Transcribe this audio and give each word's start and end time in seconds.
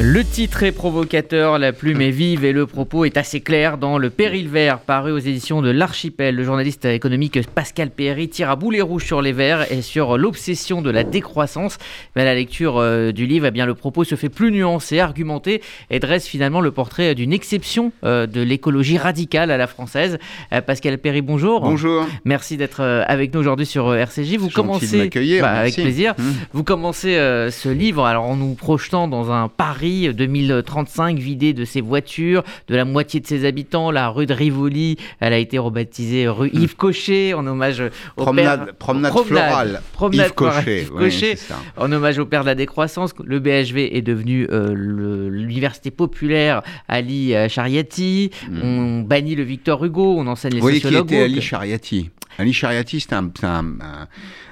Le 0.00 0.24
titre 0.24 0.62
est 0.62 0.72
provocateur, 0.72 1.58
la 1.58 1.70
plume 1.70 2.00
est 2.00 2.10
vive 2.10 2.46
et 2.46 2.52
le 2.52 2.66
propos 2.66 3.04
est 3.04 3.18
assez 3.18 3.42
clair 3.42 3.76
dans 3.76 3.98
Le 3.98 4.08
Péril 4.08 4.48
Vert, 4.48 4.78
paru 4.78 5.12
aux 5.12 5.18
éditions 5.18 5.60
de 5.60 5.68
l'Archipel. 5.68 6.34
Le 6.34 6.44
journaliste 6.44 6.86
économique 6.86 7.46
Pascal 7.46 7.90
Péry 7.90 8.30
tire 8.30 8.48
à 8.48 8.56
boulet 8.56 8.80
rouge 8.80 9.04
sur 9.04 9.20
les 9.20 9.32
verts 9.32 9.70
et 9.70 9.82
sur 9.82 10.16
l'obsession 10.16 10.80
de 10.80 10.88
la 10.88 11.04
décroissance. 11.04 11.76
Mais 12.16 12.22
à 12.22 12.24
la 12.24 12.34
lecture 12.34 12.78
euh, 12.78 13.12
du 13.12 13.26
livre, 13.26 13.44
eh 13.46 13.50
bien, 13.50 13.66
le 13.66 13.74
propos 13.74 14.04
se 14.04 14.14
fait 14.14 14.30
plus 14.30 14.50
nuancé, 14.50 14.98
argumenté 14.98 15.60
et 15.90 15.98
dresse 15.98 16.26
finalement 16.26 16.62
le 16.62 16.70
portrait 16.70 17.14
d'une 17.14 17.34
exception 17.34 17.92
euh, 18.02 18.26
de 18.26 18.40
l'écologie 18.40 18.96
radicale 18.96 19.50
à 19.50 19.58
la 19.58 19.66
française. 19.66 20.18
Euh, 20.54 20.62
Pascal 20.62 20.96
Péry, 20.96 21.20
bonjour. 21.20 21.60
Bonjour. 21.60 22.06
Merci 22.24 22.56
d'être 22.56 22.80
avec 22.80 23.34
nous 23.34 23.40
aujourd'hui 23.40 23.66
sur 23.66 23.94
RCJ. 23.94 24.36
Vous 24.38 24.48
commencez, 24.48 25.10
bah, 25.42 25.50
avec 25.50 25.74
plaisir. 25.74 26.14
Mmh. 26.16 26.22
Vous 26.54 26.64
commencez 26.64 27.14
ce 27.50 27.68
livre 27.68 28.06
alors 28.06 28.24
en 28.24 28.36
nous 28.36 28.54
projetant 28.54 29.06
dans 29.06 29.30
un 29.30 29.48
Paris 29.48 29.81
2035 29.82 31.18
vidé 31.18 31.52
de 31.52 31.64
ses 31.64 31.80
voitures, 31.80 32.42
de 32.68 32.76
la 32.76 32.84
moitié 32.84 33.20
de 33.20 33.26
ses 33.26 33.44
habitants. 33.44 33.90
La 33.90 34.08
rue 34.08 34.26
de 34.26 34.34
Rivoli, 34.34 34.96
elle 35.20 35.32
a 35.32 35.38
été 35.38 35.58
rebaptisée 35.58 36.28
rue 36.28 36.50
hmm. 36.52 36.62
Yves 36.62 36.76
Cochet 36.76 37.34
en 37.34 37.46
hommage 37.46 37.82
au 38.16 38.22
promenade, 38.22 38.64
père... 38.66 38.74
promenade, 38.74 39.12
florale. 39.12 39.82
Promenade 39.92 40.26
Yves 40.26 40.34
Cochet, 40.34 40.84
Cochet 40.84 41.38
en 41.76 41.90
hommage 41.90 42.18
au 42.18 42.26
père 42.26 42.42
de 42.42 42.46
la 42.46 42.54
décroissance. 42.54 43.12
Le 43.24 43.38
BHV 43.40 43.96
est 43.96 44.02
devenu 44.02 44.46
euh, 44.50 44.74
l'université 44.74 45.90
populaire 45.90 46.62
Ali 46.88 47.34
Chariati. 47.48 48.30
Hmm. 48.48 48.62
On 48.62 49.00
bannit 49.00 49.34
le 49.34 49.42
Victor 49.42 49.84
Hugo, 49.84 50.16
on 50.18 50.26
enseigne 50.26 50.54
les 50.54 50.60
Vous 50.60 50.70
sociologues. 50.70 51.08
qui 51.08 51.14
était 51.14 51.24
Ali 51.24 51.40
Chariati 51.40 52.10
Ali 52.42 52.52
c'est 53.00 53.12
un, 53.12 53.30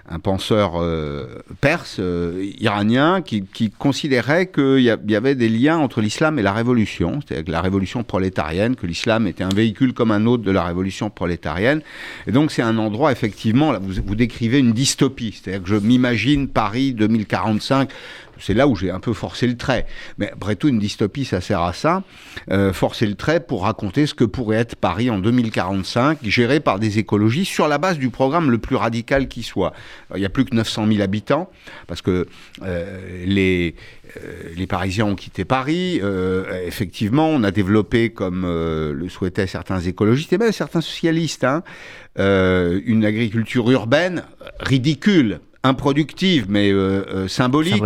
un, 0.09 0.19
penseur 0.19 0.73
euh, 0.77 1.43
perse, 1.61 1.97
euh, 1.99 2.51
iranien, 2.59 3.23
qui, 3.23 3.71
considérait 3.79 4.47
qu'il 4.49 4.81
y, 4.81 5.15
avait 5.15 5.35
des 5.35 5.49
liens 5.49 5.79
entre 5.79 6.01
l'islam 6.01 6.39
et 6.39 6.43
la 6.43 6.53
révolution, 6.53 7.21
c'est-à-dire 7.21 7.45
que 7.45 7.51
la 7.51 7.61
révolution 7.61 8.03
prolétarienne, 8.03 8.77
que 8.77 8.87
l'islam 8.87 9.27
était 9.27 9.45
un 9.45 9.55
véhicule 9.55 9.93
comme 9.93 10.11
un 10.11 10.27
autre 10.27 10.43
de 10.43 10.51
la 10.51 10.65
révolution 10.65 11.11
prolétarienne. 11.11 11.83
Et 12.27 12.33
donc 12.33 12.51
c'est 12.51 12.63
un 12.63 12.79
endroit, 12.79 13.13
effectivement, 13.13 13.73
vous, 13.81 14.03
vous 14.05 14.15
décrivez 14.15 14.59
une 14.59 14.73
dystopie, 14.73 15.33
c'est-à-dire 15.41 15.63
que 15.63 15.69
je 15.69 15.77
m'imagine 15.77 16.49
Paris 16.49 16.93
2045 16.93 17.91
c'est 18.41 18.55
là 18.55 18.67
où 18.67 18.75
j'ai 18.75 18.91
un 18.91 19.01
peu 19.01 19.13
forcé 19.13 19.47
le 19.47 19.57
trait. 19.57 19.87
Mais 20.19 20.31
après 20.31 20.57
tout, 20.57 20.69
une 20.69 20.79
dystopie, 20.79 21.25
ça 21.25 21.41
sert 21.41 21.61
à 21.61 21.73
ça. 21.73 22.03
Euh, 22.51 22.73
forcer 22.73 23.07
le 23.07 23.15
trait 23.15 23.41
pour 23.41 23.65
raconter 23.65 24.07
ce 24.07 24.15
que 24.15 24.25
pourrait 24.25 24.57
être 24.57 24.77
Paris 24.77 25.11
en 25.11 25.19
2045, 25.19 26.19
géré 26.23 26.61
par 26.61 26.79
des 26.79 26.99
écologistes 26.99 27.53
sur 27.53 27.69
la 27.69 27.79
base 27.79 27.99
du 27.99 28.11
programme 28.11 28.51
le 28.51 28.59
plus 28.59 28.77
radical 28.77 29.29
qui 29.29 29.43
soit. 29.43 29.73
il 30.15 30.21
n'y 30.21 30.27
a 30.27 30.31
plus 30.31 30.45
que 30.45 30.55
900 30.55 30.87
000 30.87 31.01
habitants, 31.01 31.51
parce 31.87 32.03
que 32.03 32.27
euh, 32.63 33.25
les, 33.25 33.75
euh, 34.17 34.21
les 34.57 34.67
Parisiens 34.67 35.07
ont 35.07 35.15
quitté 35.15 35.45
Paris. 35.45 36.01
effectivement, 36.67 37.29
on 37.29 37.43
a 37.43 37.51
développé, 37.51 38.11
comme 38.11 38.43
le 38.43 39.09
souhaitaient 39.09 39.47
certains 39.47 39.81
écologistes 39.81 40.33
et 40.33 40.39
même 40.39 40.53
certains 40.53 40.81
socialistes, 40.81 41.45
hein, 41.45 41.63
une 42.17 43.05
agriculture 43.05 43.71
urbaine 43.71 44.25
ridicule 44.61 45.41
improductive, 45.63 46.47
mais 46.49 46.71
euh, 46.71 47.05
euh, 47.09 47.29
symbolique. 47.29 47.83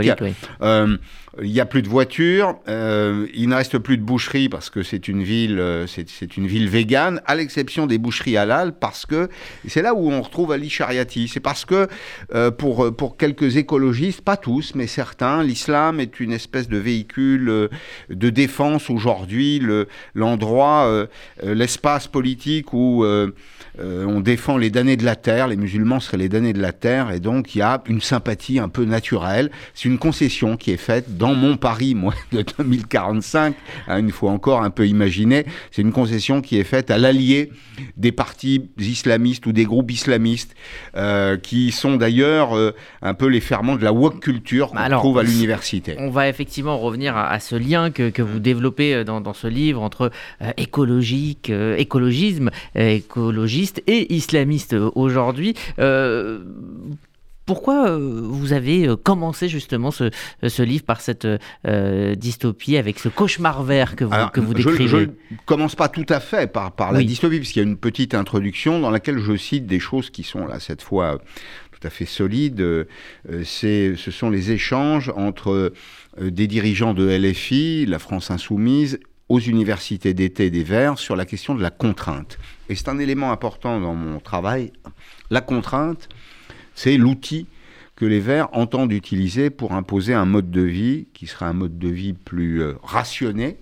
Euh, 0.62 0.96
il 1.42 1.50
n'y 1.50 1.60
a 1.60 1.66
plus 1.66 1.82
de 1.82 1.88
voitures, 1.88 2.56
il 2.66 3.48
ne 3.48 3.54
reste 3.54 3.78
plus 3.78 3.96
de 3.96 4.02
boucheries 4.02 4.48
parce 4.48 4.70
que 4.70 4.82
c'est 4.82 5.08
une 5.08 5.22
ville, 5.22 5.62
c'est 5.86 6.36
une 6.36 6.46
ville 6.46 6.68
végane, 6.68 7.20
à 7.26 7.34
l'exception 7.34 7.86
des 7.86 7.98
boucheries 7.98 8.36
halal, 8.36 8.72
parce 8.72 9.06
que 9.06 9.28
c'est 9.66 9.82
là 9.82 9.94
où 9.94 10.10
on 10.10 10.22
retrouve 10.22 10.52
Ali 10.52 10.70
Shariati. 10.70 11.28
C'est 11.28 11.40
parce 11.40 11.64
que 11.64 11.88
pour 12.50 12.94
pour 12.96 13.16
quelques 13.16 13.56
écologistes, 13.56 14.20
pas 14.20 14.36
tous, 14.36 14.74
mais 14.74 14.86
certains, 14.86 15.42
l'islam 15.42 16.00
est 16.00 16.20
une 16.20 16.32
espèce 16.32 16.68
de 16.68 16.78
véhicule 16.78 17.68
de 18.10 18.30
défense 18.30 18.90
aujourd'hui, 18.90 19.60
l'endroit, 20.14 21.08
l'espace 21.42 22.06
politique 22.06 22.72
où 22.72 23.04
euh, 23.80 24.04
on 24.06 24.20
défend 24.20 24.56
les 24.56 24.70
damnés 24.70 24.96
de 24.96 25.04
la 25.04 25.16
terre, 25.16 25.48
les 25.48 25.56
musulmans 25.56 25.98
seraient 25.98 26.16
les 26.16 26.28
damnés 26.28 26.52
de 26.52 26.60
la 26.60 26.72
terre, 26.72 27.10
et 27.10 27.18
donc 27.18 27.54
il 27.54 27.58
y 27.58 27.62
a 27.62 27.82
une 27.88 28.00
sympathie 28.00 28.58
un 28.58 28.68
peu 28.68 28.84
naturelle. 28.84 29.50
C'est 29.74 29.88
une 29.88 29.98
concession 29.98 30.56
qui 30.56 30.70
est 30.70 30.76
faite 30.76 31.16
mon 31.32 31.56
Paris, 31.56 31.94
moi, 31.94 32.12
de 32.32 32.44
2045, 32.58 33.54
hein, 33.88 33.98
une 33.98 34.10
fois 34.10 34.32
encore 34.32 34.62
un 34.62 34.70
peu 34.70 34.86
imaginé. 34.86 35.46
C'est 35.70 35.80
une 35.80 35.92
concession 35.92 36.42
qui 36.42 36.58
est 36.58 36.64
faite 36.64 36.90
à 36.90 36.98
l'allié 36.98 37.50
des 37.96 38.12
partis 38.12 38.68
islamistes 38.78 39.46
ou 39.46 39.52
des 39.52 39.64
groupes 39.64 39.90
islamistes, 39.90 40.54
euh, 40.96 41.38
qui 41.38 41.72
sont 41.72 41.96
d'ailleurs 41.96 42.56
euh, 42.56 42.74
un 43.00 43.14
peu 43.14 43.26
les 43.26 43.40
ferments 43.40 43.76
de 43.76 43.84
la 43.84 43.92
woke 43.92 44.20
culture 44.20 44.72
qu'on 44.72 44.90
trouve 44.90 45.18
à 45.18 45.22
l'université. 45.22 45.96
On 45.98 46.10
va 46.10 46.28
effectivement 46.28 46.76
revenir 46.76 47.16
à, 47.16 47.40
ce 47.40 47.56
lien 47.56 47.90
que, 47.90 48.22
vous 48.22 48.40
développez 48.40 49.04
dans, 49.04 49.32
ce 49.32 49.46
livre 49.46 49.82
entre 49.82 50.10
écologique, 50.56 51.50
écologisme, 51.50 52.50
écologie 52.74 53.72
et 53.86 54.14
islamiste 54.14 54.74
aujourd'hui. 54.94 55.54
Euh, 57.44 57.54
pourquoi 57.54 57.88
euh, 57.88 58.20
vous 58.22 58.52
avez 58.52 58.86
euh, 58.86 58.96
commencé 58.96 59.48
justement 59.48 59.90
ce, 59.90 60.10
ce 60.46 60.62
livre 60.62 60.84
par 60.84 61.00
cette 61.00 61.26
dystopie 62.16 62.76
avec 62.76 62.98
ce 62.98 63.08
cauchemar 63.08 63.62
vert 63.62 63.96
que 63.96 64.04
vous, 64.04 64.28
que 64.32 64.40
vous 64.40 64.54
décrivez 64.54 64.88
Je 64.88 64.96
ne 64.96 65.06
commence 65.46 65.74
pas 65.74 65.88
tout 65.88 66.06
à 66.08 66.20
fait 66.20 66.50
par, 66.50 66.72
par 66.72 66.92
la 66.92 67.02
dystopie, 67.02 67.38
puisqu'il 67.38 67.60
y 67.60 67.62
a 67.62 67.68
une 67.68 67.76
petite 67.76 68.14
introduction 68.14 68.80
dans 68.80 68.90
laquelle 68.90 69.18
je 69.18 69.36
cite 69.36 69.66
des 69.66 69.80
choses 69.80 70.10
qui 70.10 70.22
sont 70.22 70.46
là, 70.46 70.60
cette 70.60 70.82
fois, 70.82 71.20
tout 71.72 71.86
à 71.86 71.90
fait 71.90 72.06
solides. 72.06 72.86
C'est, 73.44 73.94
ce 73.96 74.10
sont 74.10 74.30
les 74.30 74.50
échanges 74.50 75.12
entre 75.16 75.72
des 76.20 76.46
dirigeants 76.46 76.94
de 76.94 77.06
LFI, 77.06 77.86
la 77.86 77.98
France 77.98 78.30
Insoumise, 78.30 78.98
aux 79.28 79.40
universités 79.40 80.14
d'été 80.14 80.50
des 80.50 80.62
Verts 80.62 80.98
sur 80.98 81.16
la 81.16 81.24
question 81.24 81.54
de 81.54 81.62
la 81.62 81.70
contrainte. 81.70 82.38
Et 82.68 82.74
c'est 82.74 82.88
un 82.88 82.98
élément 82.98 83.32
important 83.32 83.80
dans 83.80 83.94
mon 83.94 84.20
travail. 84.20 84.72
La 85.30 85.40
contrainte, 85.40 86.08
c'est 86.74 86.96
l'outil 86.96 87.46
que 87.96 88.04
les 88.04 88.20
Verts 88.20 88.48
entendent 88.52 88.92
utiliser 88.92 89.50
pour 89.50 89.72
imposer 89.72 90.14
un 90.14 90.24
mode 90.24 90.50
de 90.50 90.62
vie 90.62 91.06
qui 91.14 91.26
sera 91.26 91.46
un 91.46 91.52
mode 91.52 91.78
de 91.78 91.88
vie 91.88 92.12
plus 92.12 92.60
euh, 92.60 92.74
rationné. 92.82 93.58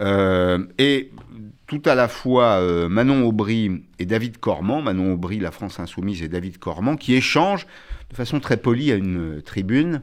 Euh, 0.00 0.64
et 0.78 1.10
tout 1.66 1.82
à 1.84 1.94
la 1.94 2.08
fois 2.08 2.60
euh, 2.60 2.88
Manon 2.88 3.26
Aubry 3.26 3.82
et 3.98 4.06
David 4.06 4.38
Cormand, 4.38 4.80
Manon 4.80 5.12
Aubry, 5.12 5.38
la 5.38 5.50
France 5.50 5.78
Insoumise, 5.78 6.22
et 6.22 6.28
David 6.28 6.58
Cormand, 6.58 6.96
qui 6.96 7.14
échangent 7.14 7.66
de 8.08 8.16
façon 8.16 8.40
très 8.40 8.56
polie 8.56 8.90
à 8.92 8.94
une 8.94 9.42
tribune, 9.42 10.02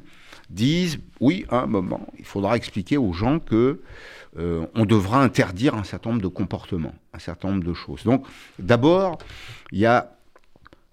disent 0.49 0.99
oui, 1.19 1.45
un 1.49 1.65
moment, 1.65 2.07
il 2.19 2.25
faudra 2.25 2.55
expliquer 2.55 2.97
aux 2.97 3.11
gens 3.11 3.39
que 3.39 3.81
euh, 4.37 4.65
on 4.75 4.85
devra 4.85 5.23
interdire 5.23 5.75
un 5.75 5.83
certain 5.83 6.11
nombre 6.11 6.21
de 6.21 6.27
comportements, 6.27 6.93
un 7.13 7.19
certain 7.19 7.49
nombre 7.49 7.63
de 7.63 7.73
choses. 7.73 8.03
Donc, 8.03 8.25
d'abord, 8.59 9.17
il 9.71 9.79
y 9.79 9.85
a 9.85 10.11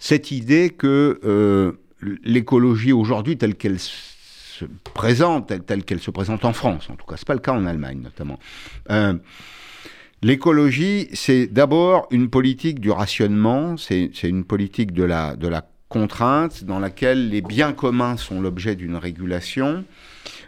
cette 0.05 0.31
idée 0.31 0.69
que 0.69 1.19
euh, 1.25 1.73
l'écologie 2.25 2.93
aujourd'hui, 2.93 3.39
telle 3.39 3.55
qu'elle 3.55 3.79
se 3.79 4.67
présente, 4.93 5.51
telle, 5.65 5.83
qu'elle 5.83 5.99
se 5.99 6.11
présente 6.11 6.45
en 6.45 6.53
France, 6.53 6.91
en 6.91 6.97
tout 6.97 7.07
cas, 7.07 7.15
c'est 7.17 7.27
pas 7.27 7.33
le 7.33 7.41
cas 7.41 7.53
en 7.53 7.65
Allemagne 7.65 8.03
notamment. 8.03 8.39
Euh, 8.91 9.15
l'écologie, 10.21 11.09
c'est 11.15 11.47
d'abord 11.47 12.07
une 12.11 12.29
politique 12.29 12.81
du 12.81 12.91
rationnement, 12.91 13.79
c'est 13.79 14.11
une 14.25 14.45
politique 14.45 14.93
de 14.93 15.05
la, 15.05 15.37
de 15.37 15.49
la 15.49 15.67
contrainte 15.89 16.65
dans 16.65 16.81
laquelle 16.81 17.31
les 17.31 17.41
biens 17.41 17.73
communs 17.73 18.19
sont 18.19 18.43
l'objet 18.43 18.77
d'une 18.77 18.97
régulation 18.97 19.87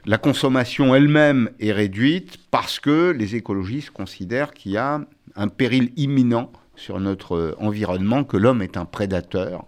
la 0.07 0.19
consommation 0.19 0.95
elle-même 0.95 1.51
est 1.59 1.73
réduite 1.73 2.39
parce 2.51 2.79
que 2.79 3.11
les 3.11 3.35
écologistes 3.35 3.91
considèrent 3.91 4.53
qu'il 4.53 4.73
y 4.73 4.77
a 4.77 5.01
un 5.35 5.49
péril 5.49 5.93
imminent 5.97 6.53
sur 6.77 7.01
notre 7.01 7.57
environnement, 7.59 8.25
que 8.25 8.37
l'homme 8.37 8.63
est 8.63 8.77
un 8.77 8.85
prédateur 8.85 9.65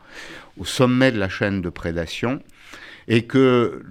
au 0.58 0.64
sommet 0.64 1.12
de 1.12 1.18
la 1.18 1.28
chaîne 1.28 1.60
de 1.60 1.68
prédation 1.68 2.40
et 3.08 3.22
que 3.22 3.82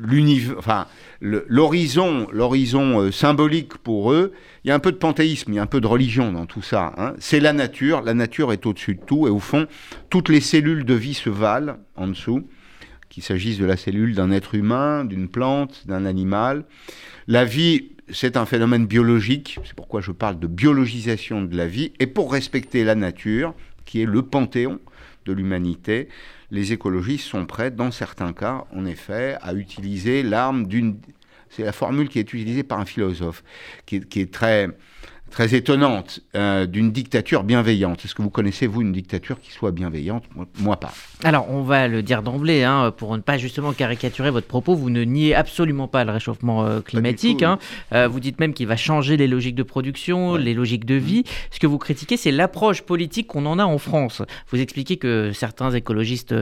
l'horizon, 1.47 2.28
l'horizon 2.31 3.01
euh, 3.01 3.11
symbolique 3.11 3.78
pour 3.79 4.11
eux, 4.11 4.31
il 4.64 4.67
y 4.67 4.72
a 4.72 4.75
un 4.75 4.79
peu 4.79 4.91
de 4.91 4.97
panthéisme, 4.97 5.53
il 5.53 5.55
y 5.55 5.59
a 5.59 5.64
un 5.64 5.67
peu 5.67 5.81
de 5.81 5.87
religion 5.87 6.31
dans 6.31 6.46
tout 6.46 6.61
ça. 6.61 6.93
Hein. 6.97 7.16
C'est 7.17 7.40
la 7.40 7.52
nature, 7.52 8.02
la 8.02 8.14
nature 8.14 8.53
est 8.53 8.66
au-dessus 8.67 8.93
de 8.93 9.02
tout, 9.02 9.25
et 9.25 9.31
au 9.31 9.40
fond, 9.40 9.66
toutes 10.11 10.29
les 10.29 10.41
cellules 10.41 10.85
de 10.85 10.93
vie 10.93 11.16
se 11.16 11.31
valent 11.31 11.78
en 11.96 12.08
dessous 12.08 12.47
qu'il 13.09 13.23
s'agisse 13.23 13.57
de 13.57 13.65
la 13.65 13.77
cellule 13.77 14.15
d'un 14.15 14.31
être 14.31 14.55
humain, 14.55 15.05
d'une 15.05 15.27
plante, 15.27 15.87
d'un 15.87 16.05
animal. 16.05 16.65
La 17.27 17.45
vie, 17.45 17.91
c'est 18.11 18.37
un 18.37 18.45
phénomène 18.45 18.85
biologique, 18.85 19.59
c'est 19.65 19.75
pourquoi 19.75 20.01
je 20.01 20.11
parle 20.11 20.39
de 20.39 20.47
biologisation 20.47 21.41
de 21.41 21.55
la 21.55 21.67
vie, 21.67 21.93
et 21.99 22.07
pour 22.07 22.31
respecter 22.31 22.83
la 22.83 22.95
nature, 22.95 23.53
qui 23.85 24.01
est 24.01 24.05
le 24.05 24.21
panthéon 24.21 24.79
de 25.25 25.33
l'humanité, 25.33 26.07
les 26.51 26.71
écologistes 26.71 27.27
sont 27.27 27.45
prêts, 27.45 27.71
dans 27.71 27.91
certains 27.91 28.33
cas, 28.33 28.65
en 28.73 28.85
effet, 28.85 29.37
à 29.41 29.53
utiliser 29.53 30.23
l'arme 30.23 30.67
d'une... 30.67 30.97
C'est 31.49 31.63
la 31.63 31.71
formule 31.71 32.09
qui 32.09 32.19
est 32.19 32.33
utilisée 32.33 32.63
par 32.63 32.79
un 32.79 32.85
philosophe, 32.85 33.43
qui 33.85 33.95
est, 34.15 34.31
très 34.31 34.67
très 35.29 35.56
étonnante 35.56 36.22
euh, 36.35 36.66
d'une 36.66 36.91
dictature 36.91 37.44
bienveillante. 37.44 38.03
Est-ce 38.06 38.16
que 38.16 38.22
vous 38.22 38.29
connaissez, 38.29 38.68
vous, 38.68 38.82
une 38.82 38.91
dictature 38.91 39.40
qui 39.40 39.52
soit 39.52 39.72
bienveillante? 39.72 40.24
Moi, 40.59 40.78
pas. 40.78 40.94
Alors, 41.24 41.50
on 41.50 41.62
va 41.62 41.88
le 41.88 42.02
dire 42.02 42.24
d'emblée, 42.24 42.64
hein, 42.64 42.91
pour 42.96 43.16
ne 43.16 43.22
pas 43.22 43.38
justement 43.38 43.74
caricaturer 43.74 44.32
votre 44.32 44.47
propos, 44.47 44.76
vous 44.76 44.90
ne 44.90 45.03
niez 45.03 45.35
absolument 45.35 45.88
pas 45.88 46.03
le 46.03 46.12
réchauffement 46.12 46.66
euh, 46.66 46.82
climatique. 46.82 47.44
Hein. 47.44 47.59
Euh, 47.94 48.08
vous 48.08 48.20
dites 48.20 48.40
même 48.40 48.53
qu'il 48.53 48.68
va 48.68 48.78
changer 48.78 49.18
les 49.18 49.28
logiques 49.28 49.56
de 49.56 49.64
production, 49.64 50.35
les 50.35 50.53
logiques 50.53 50.85
de 50.85 50.96
vie. 50.96 51.24
Ce 51.52 51.59
que 51.59 51.68
vous 51.68 51.78
critiquez, 51.78 52.18
c'est 52.18 52.32
l'approche 52.32 52.82
politique 52.82 53.28
qu'on 53.28 53.46
en 53.46 53.59
a 53.59 53.66
en 53.66 53.78
France. 53.78 54.22
Vous 54.50 54.59
expliquez 54.59 54.97
que 54.97 55.32
certains 55.34 55.72
écologistes 55.72 56.35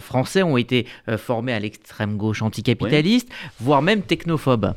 français 0.00 0.42
ont 0.42 0.56
été 0.56 0.86
formés 1.16 1.52
à 1.52 1.58
l'extrême 1.58 2.16
gauche 2.16 2.42
anticapitaliste, 2.42 3.28
voire 3.60 3.82
même 3.82 4.02
technophobes. 4.02 4.74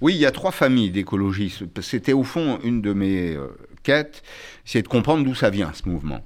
Oui, 0.00 0.14
il 0.14 0.20
y 0.20 0.26
a 0.26 0.30
trois 0.30 0.52
familles 0.52 0.90
d'écologistes. 0.90 1.64
C'était 1.80 2.12
au 2.12 2.24
fond 2.24 2.58
une 2.64 2.82
de 2.82 2.92
mes 2.92 3.34
euh, 3.34 3.48
quêtes, 3.82 4.22
c'est 4.64 4.82
de 4.82 4.88
comprendre 4.88 5.24
d'où 5.24 5.34
ça 5.34 5.50
vient, 5.50 5.72
ce 5.72 5.88
mouvement. 5.88 6.24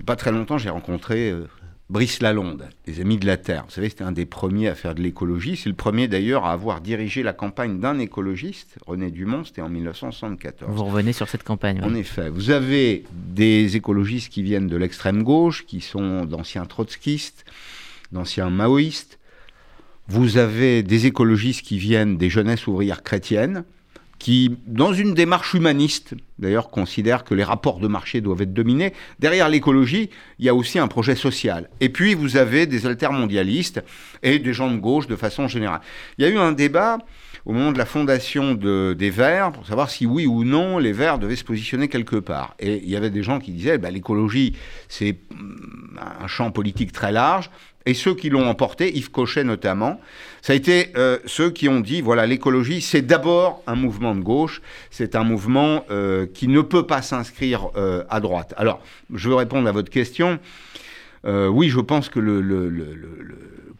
Il 0.00 0.04
pas 0.04 0.16
très 0.16 0.32
longtemps, 0.32 0.58
j'ai 0.58 0.70
rencontré 0.70 1.30
euh, 1.30 1.46
Brice 1.92 2.22
Lalonde, 2.22 2.68
les 2.86 3.00
Amis 3.00 3.18
de 3.18 3.26
la 3.26 3.36
Terre. 3.36 3.64
Vous 3.66 3.70
savez, 3.72 3.90
c'était 3.90 4.04
un 4.04 4.12
des 4.12 4.24
premiers 4.24 4.68
à 4.68 4.74
faire 4.74 4.94
de 4.94 5.02
l'écologie. 5.02 5.56
C'est 5.56 5.68
le 5.68 5.74
premier 5.74 6.08
d'ailleurs 6.08 6.46
à 6.46 6.52
avoir 6.52 6.80
dirigé 6.80 7.22
la 7.22 7.34
campagne 7.34 7.80
d'un 7.80 7.98
écologiste, 7.98 8.78
René 8.86 9.10
Dumont, 9.10 9.44
c'était 9.44 9.60
en 9.60 9.68
1974. 9.68 10.74
Vous 10.74 10.84
revenez 10.84 11.12
sur 11.12 11.28
cette 11.28 11.44
campagne. 11.44 11.82
En 11.84 11.94
effet. 11.94 12.30
Vous 12.30 12.50
avez 12.50 13.04
des 13.12 13.76
écologistes 13.76 14.32
qui 14.32 14.42
viennent 14.42 14.68
de 14.68 14.76
l'extrême 14.76 15.22
gauche, 15.22 15.66
qui 15.66 15.82
sont 15.82 16.24
d'anciens 16.24 16.64
trotskistes, 16.64 17.44
d'anciens 18.10 18.48
maoïstes. 18.48 19.18
Vous 20.08 20.36
avez 20.36 20.82
des 20.82 21.06
écologistes 21.06 21.62
qui 21.62 21.78
viennent 21.78 22.16
des 22.16 22.30
jeunesses 22.30 22.66
ouvrières 22.66 23.02
chrétiennes, 23.02 23.64
qui, 24.22 24.56
dans 24.68 24.92
une 24.92 25.14
démarche 25.14 25.54
humaniste, 25.54 26.14
d'ailleurs, 26.38 26.70
considèrent 26.70 27.24
que 27.24 27.34
les 27.34 27.42
rapports 27.42 27.80
de 27.80 27.88
marché 27.88 28.20
doivent 28.20 28.42
être 28.42 28.54
dominés. 28.54 28.92
Derrière 29.18 29.48
l'écologie, 29.48 30.10
il 30.38 30.44
y 30.44 30.48
a 30.48 30.54
aussi 30.54 30.78
un 30.78 30.86
projet 30.86 31.16
social. 31.16 31.68
Et 31.80 31.88
puis, 31.88 32.14
vous 32.14 32.36
avez 32.36 32.66
des 32.66 32.86
altermondialistes 32.86 33.82
et 34.22 34.38
des 34.38 34.52
gens 34.52 34.70
de 34.70 34.76
gauche 34.76 35.08
de 35.08 35.16
façon 35.16 35.48
générale. 35.48 35.80
Il 36.18 36.24
y 36.24 36.28
a 36.28 36.30
eu 36.30 36.38
un 36.38 36.52
débat 36.52 36.98
au 37.44 37.52
moment 37.52 37.72
de 37.72 37.78
la 37.78 37.84
fondation 37.84 38.54
des 38.54 39.10
Verts 39.10 39.50
pour 39.50 39.66
savoir 39.66 39.90
si 39.90 40.06
oui 40.06 40.26
ou 40.26 40.44
non 40.44 40.78
les 40.78 40.92
Verts 40.92 41.18
devaient 41.18 41.34
se 41.34 41.42
positionner 41.42 41.88
quelque 41.88 42.16
part. 42.16 42.54
Et 42.60 42.76
il 42.76 42.88
y 42.88 42.94
avait 42.94 43.10
des 43.10 43.24
gens 43.24 43.40
qui 43.40 43.50
disaient 43.50 43.78
bah, 43.78 43.90
l'écologie, 43.90 44.54
c'est 44.88 45.18
un 46.22 46.28
champ 46.28 46.52
politique 46.52 46.92
très 46.92 47.10
large. 47.10 47.50
Et 47.86 47.94
ceux 47.94 48.14
qui 48.14 48.30
l'ont 48.30 48.48
emporté, 48.48 48.96
Yves 48.96 49.10
Cochet 49.10 49.44
notamment, 49.44 50.00
ça 50.40 50.52
a 50.52 50.56
été 50.56 50.92
euh, 50.96 51.18
ceux 51.26 51.50
qui 51.50 51.68
ont 51.68 51.80
dit, 51.80 52.00
voilà, 52.00 52.26
l'écologie, 52.26 52.80
c'est 52.80 53.02
d'abord 53.02 53.62
un 53.66 53.74
mouvement 53.74 54.14
de 54.14 54.20
gauche, 54.20 54.62
c'est 54.90 55.16
un 55.16 55.24
mouvement 55.24 55.84
euh, 55.90 56.26
qui 56.26 56.48
ne 56.48 56.60
peut 56.60 56.86
pas 56.86 57.02
s'inscrire 57.02 57.70
euh, 57.76 58.04
à 58.08 58.20
droite. 58.20 58.54
Alors, 58.56 58.80
je 59.12 59.28
veux 59.28 59.34
répondre 59.34 59.68
à 59.68 59.72
votre 59.72 59.90
question. 59.90 60.38
oui, 61.24 61.68
je 61.68 61.80
pense 61.80 62.08
que 62.08 62.20
le, 62.20 62.42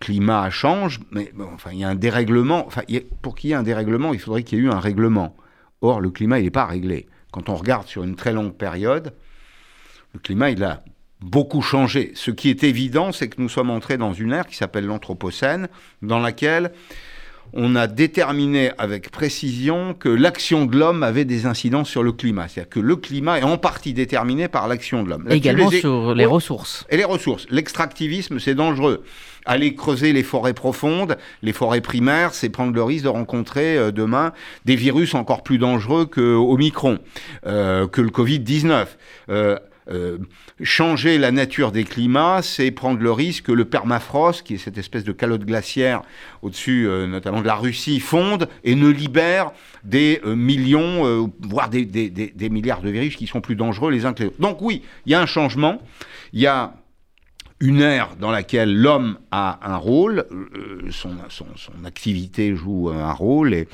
climat 0.01 0.51
change, 0.51 0.99
mais 1.13 1.33
enfin, 1.55 1.71
il 1.73 1.79
y 1.79 1.85
a 1.85 1.89
un 1.89 1.95
dérèglement. 1.95 2.67
Enfin, 2.67 2.83
pour 3.23 3.37
qu'il 3.37 3.51
y 3.51 3.53
ait 3.53 3.57
un 3.57 3.63
dérèglement, 3.63 4.13
il 4.13 4.19
faudrait 4.19 4.43
qu'il 4.43 4.59
y 4.59 4.63
ait 4.63 4.65
eu 4.65 4.71
un 4.71 4.81
règlement. 4.81 5.37
Or, 5.81 6.01
le 6.01 6.11
climat, 6.11 6.41
il 6.41 6.45
n'est 6.45 6.51
pas 6.51 6.67
réglé. 6.67 7.07
Quand 7.31 7.49
on 7.49 7.55
regarde 7.55 7.87
sur 7.87 8.03
une 8.03 8.17
très 8.17 8.33
longue 8.33 8.55
période, 8.55 9.15
le 10.13 10.19
climat, 10.19 10.51
il 10.51 10.63
a 10.65 10.85
beaucoup 11.23 11.63
changé. 11.63 12.13
Ce 12.15 12.31
qui 12.31 12.51
est 12.51 12.65
évident, 12.65 13.13
c'est 13.13 13.29
que 13.29 13.41
nous 13.41 13.49
sommes 13.49 13.71
entrés 13.71 13.97
dans 13.97 14.13
une 14.13 14.33
ère 14.33 14.47
qui 14.47 14.57
s'appelle 14.57 14.87
l'Anthropocène, 14.87 15.69
dans 16.03 16.19
laquelle 16.19 16.73
on 17.55 17.77
a 17.77 17.87
déterminé 17.87 18.71
avec 18.79 19.11
précision 19.11 19.95
que 19.95 20.09
l'action 20.09 20.65
de 20.65 20.77
l'homme 20.77 21.03
avait 21.03 21.25
des 21.25 21.47
incidences 21.47 21.89
sur 21.89 22.03
le 22.03 22.13
climat. 22.13 22.49
C'est-à-dire 22.49 22.71
que 22.71 22.81
le 22.81 22.97
climat 22.97 23.39
est 23.41 23.45
en 23.45 23.59
partie 23.59 23.93
déterminé 23.93 24.49
par 24.49 24.69
l'action 24.69 25.03
de 25.03 25.11
l'homme. 25.11 25.27
Également 25.29 25.71
sur 25.71 26.15
les 26.15 26.25
ressources. 26.25 26.87
Et 26.89 26.97
les 26.97 27.05
ressources. 27.05 27.47
L'extractivisme, 27.51 28.39
c'est 28.39 28.55
dangereux. 28.55 29.05
Aller 29.45 29.75
creuser 29.75 30.13
les 30.13 30.23
forêts 30.23 30.55
profondes, 30.55 31.19
les 31.43 31.53
forêts 31.53 31.81
primaires, 31.81 32.33
c'est 32.33 32.49
prendre 32.49 32.73
le 32.73 32.83
risque 32.83 33.05
de 33.05 33.09
rencontrer 33.09 33.77
euh, 33.77 33.91
demain 33.91 34.33
des 34.65 34.77
virus 34.77 35.15
encore 35.15 35.43
plus 35.43 35.59
dangereux 35.59 36.07
que 36.07 36.37
Omicron, 36.37 37.01
euh, 37.47 37.89
que 37.89 38.01
le 38.01 38.11
Covid-19. 38.11 38.87
Euh, 39.31 39.59
changer 40.63 41.19
la 41.19 41.33
nature 41.33 41.73
des 41.73 41.85
climats, 41.85 42.41
c'est 42.43 42.71
prendre 42.71 43.01
le 43.01 43.13
risque 43.13 43.47
que 43.47 43.53
le 43.53 43.65
permafrost, 43.65 44.43
qui 44.43 44.55
est 44.55 44.59
cette 44.59 44.79
espèce 44.79 45.05
de 45.05 45.13
calotte 45.13 45.45
glaciaire 45.45 46.03
au-dessus 46.43 46.87
euh, 46.87 47.07
notamment 47.07 47.41
de 47.41 47.47
la 47.47 47.55
Russie, 47.55 48.01
fonde 48.01 48.49
et 48.65 48.75
ne 48.75 48.89
libère 48.89 49.53
des 49.85 50.21
euh, 50.25 50.35
millions, 50.35 51.31
voire 51.41 51.69
des, 51.69 51.87
milliards 52.51 52.83
de 52.83 52.91
virus 52.91 53.17
qui 53.17 53.27
sont 53.27 53.41
plus 53.41 53.57
dangereux 53.57 53.91
les 53.91 54.05
uns 54.05 54.13
que 54.13 54.23
les 54.23 54.29
autres. 54.29 54.41
Donc 54.41 54.63
oui, 54.63 54.83
il 55.07 55.13
y 55.13 55.15
a 55.15 55.21
un 55.21 55.27
changement, 55.27 55.81
il 56.33 56.41
y 56.41 56.47
a 56.47 56.75
une 57.61 57.81
ère 57.81 58.17
dans 58.17 58.31
laquelle 58.31 58.75
l'homme 58.75 59.19
a 59.31 59.61
un 59.63 59.77
rôle, 59.77 60.27
son, 60.91 61.17
activité 61.85 62.57
joue 62.57 62.91
un 62.91 63.13
rôle 63.13 63.55
et 63.55 63.69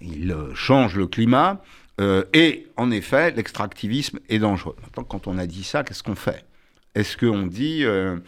il 0.00 0.36
change 0.54 0.96
le 0.96 1.08
climat. 1.08 1.60
Euh, 2.00 2.24
et 2.32 2.66
en 2.76 2.90
effet, 2.90 3.32
l'extractivisme 3.32 4.18
est 4.28 4.38
dangereux. 4.38 4.76
Maintenant, 4.82 5.04
quand 5.04 5.26
on 5.26 5.38
a 5.38 5.46
dit 5.46 5.64
ça, 5.64 5.82
qu'est-ce 5.82 6.02
qu'on 6.02 6.14
fait? 6.14 6.44
Est-ce 6.94 7.16
qu'on 7.16 7.46
dit 7.46 7.84
euh, 7.84 8.18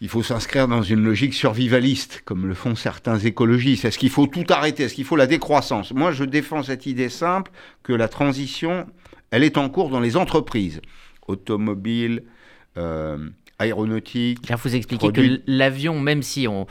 il 0.00 0.08
faut 0.08 0.22
s'inscrire 0.22 0.66
dans 0.66 0.82
une 0.82 1.04
logique 1.04 1.34
survivaliste, 1.34 2.22
comme 2.24 2.46
le 2.46 2.54
font 2.54 2.74
certains 2.74 3.18
écologistes? 3.18 3.84
Est-ce 3.84 3.98
qu'il 3.98 4.10
faut 4.10 4.26
tout 4.26 4.46
arrêter? 4.48 4.84
Est-ce 4.84 4.94
qu'il 4.94 5.04
faut 5.04 5.16
la 5.16 5.26
décroissance? 5.26 5.92
Moi, 5.92 6.12
je 6.12 6.24
défends 6.24 6.62
cette 6.62 6.86
idée 6.86 7.10
simple 7.10 7.50
que 7.82 7.92
la 7.92 8.08
transition, 8.08 8.86
elle 9.30 9.44
est 9.44 9.58
en 9.58 9.68
cours 9.68 9.90
dans 9.90 10.00
les 10.00 10.16
entreprises. 10.16 10.80
Automobiles, 11.26 12.24
euh, 12.78 13.28
aéronautique. 13.60 14.48
Là, 14.48 14.56
vous 14.56 14.74
expliquez 14.74 15.12
que 15.12 15.40
l'avion, 15.46 16.00
même 16.00 16.22
si 16.22 16.48
on, 16.48 16.66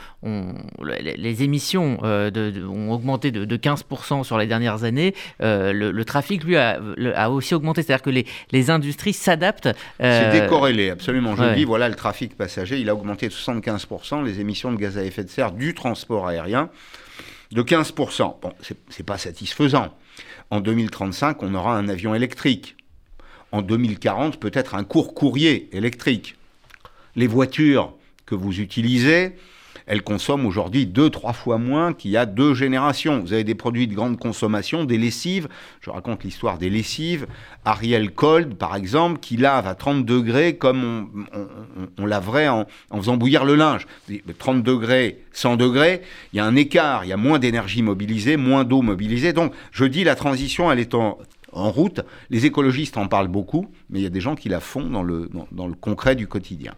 les 0.82 1.42
émissions 1.42 1.98
euh, 2.02 2.30
de, 2.30 2.66
ont 2.66 2.92
augmenté 2.92 3.30
de, 3.30 3.56
15% 3.56 4.24
sur 4.24 4.36
les 4.38 4.46
dernières 4.46 4.84
années, 4.84 5.14
euh, 5.40 5.72
le, 5.72 6.04
trafic, 6.04 6.44
lui, 6.44 6.56
a, 6.56 6.80
a 7.14 7.30
aussi 7.30 7.54
augmenté. 7.54 7.82
C'est-à-dire 7.82 8.02
que 8.02 8.10
les, 8.10 8.26
les 8.50 8.70
industries 8.70 9.12
s'adaptent. 9.12 9.68
Euh, 10.02 10.32
C'est 10.32 10.40
décorrélé, 10.40 10.90
absolument. 10.90 11.36
Je 11.36 11.54
dis, 11.54 11.64
voilà, 11.64 11.88
le 11.88 11.94
trafic 11.94 12.36
passager, 12.36 12.80
il 12.80 12.88
a 12.90 12.94
augmenté 12.94 13.28
de 13.28 13.32
75%, 13.32 14.24
les 14.24 14.40
émissions 14.40 14.72
de 14.72 14.76
gaz 14.76 14.98
à 14.98 15.04
effet 15.04 15.24
de 15.24 15.30
serre 15.30 15.52
du 15.52 15.74
transport 15.74 16.26
aérien 16.26 16.70
de 17.52 17.62
15%. 17.62 18.40
Bon, 18.42 18.52
c'est 18.88 19.06
pas 19.06 19.18
satisfaisant. 19.18 19.94
En 20.50 20.60
2035, 20.60 21.42
on 21.42 21.54
aura 21.54 21.76
un 21.76 21.88
avion 21.88 22.14
électrique. 22.14 22.76
En 23.52 23.62
2040, 23.62 24.38
peut-être 24.38 24.74
un 24.74 24.84
court 24.84 25.14
courrier 25.14 25.68
électrique 25.76 26.36
les 27.16 27.26
voitures 27.26 27.94
que 28.26 28.34
vous 28.34 28.60
utilisez, 28.60 29.34
elles 29.90 30.02
consomment 30.02 30.46
aujourd'hui 30.46 30.86
deux, 30.86 31.10
trois 31.10 31.32
fois 31.32 31.58
moins 31.58 31.92
qu'il 31.92 32.12
y 32.12 32.16
a 32.16 32.24
deux 32.24 32.54
générations. 32.54 33.18
Vous 33.18 33.32
avez 33.32 33.42
des 33.42 33.56
produits 33.56 33.88
de 33.88 33.94
grande 33.94 34.20
consommation, 34.20 34.84
des 34.84 34.98
lessives. 34.98 35.48
Je 35.80 35.90
raconte 35.90 36.22
l'histoire 36.22 36.58
des 36.58 36.70
lessives. 36.70 37.26
Ariel 37.64 38.12
Cold, 38.12 38.54
par 38.54 38.76
exemple, 38.76 39.18
qui 39.18 39.36
lave 39.36 39.66
à 39.66 39.74
30 39.74 40.04
degrés 40.04 40.56
comme 40.56 41.26
on, 41.98 42.06
laverait 42.06 42.48
en, 42.48 42.66
faisant 42.94 43.16
bouillir 43.16 43.44
le 43.44 43.56
linge. 43.56 43.88
30 44.38 44.62
degrés, 44.62 45.24
100 45.32 45.56
degrés, 45.56 46.02
il 46.32 46.36
y 46.36 46.40
a 46.40 46.44
un 46.44 46.54
écart, 46.54 47.04
il 47.04 47.08
y 47.08 47.12
a 47.12 47.16
moins 47.16 47.40
d'énergie 47.40 47.82
mobilisée, 47.82 48.36
moins 48.36 48.62
d'eau 48.62 48.82
mobilisée. 48.82 49.32
Donc, 49.32 49.52
je 49.72 49.84
dis, 49.84 50.04
la 50.04 50.14
transition, 50.14 50.70
elle 50.70 50.78
est 50.78 50.94
en, 50.94 51.18
route. 51.52 52.02
Les 52.30 52.46
écologistes 52.46 52.96
en 52.96 53.08
parlent 53.08 53.26
beaucoup, 53.26 53.66
mais 53.88 53.98
il 53.98 54.02
y 54.02 54.06
a 54.06 54.10
des 54.10 54.20
gens 54.20 54.36
qui 54.36 54.48
la 54.48 54.60
font 54.60 54.88
dans 54.88 55.02
le 55.02 55.74
concret 55.80 56.14
du 56.14 56.28
quotidien. 56.28 56.74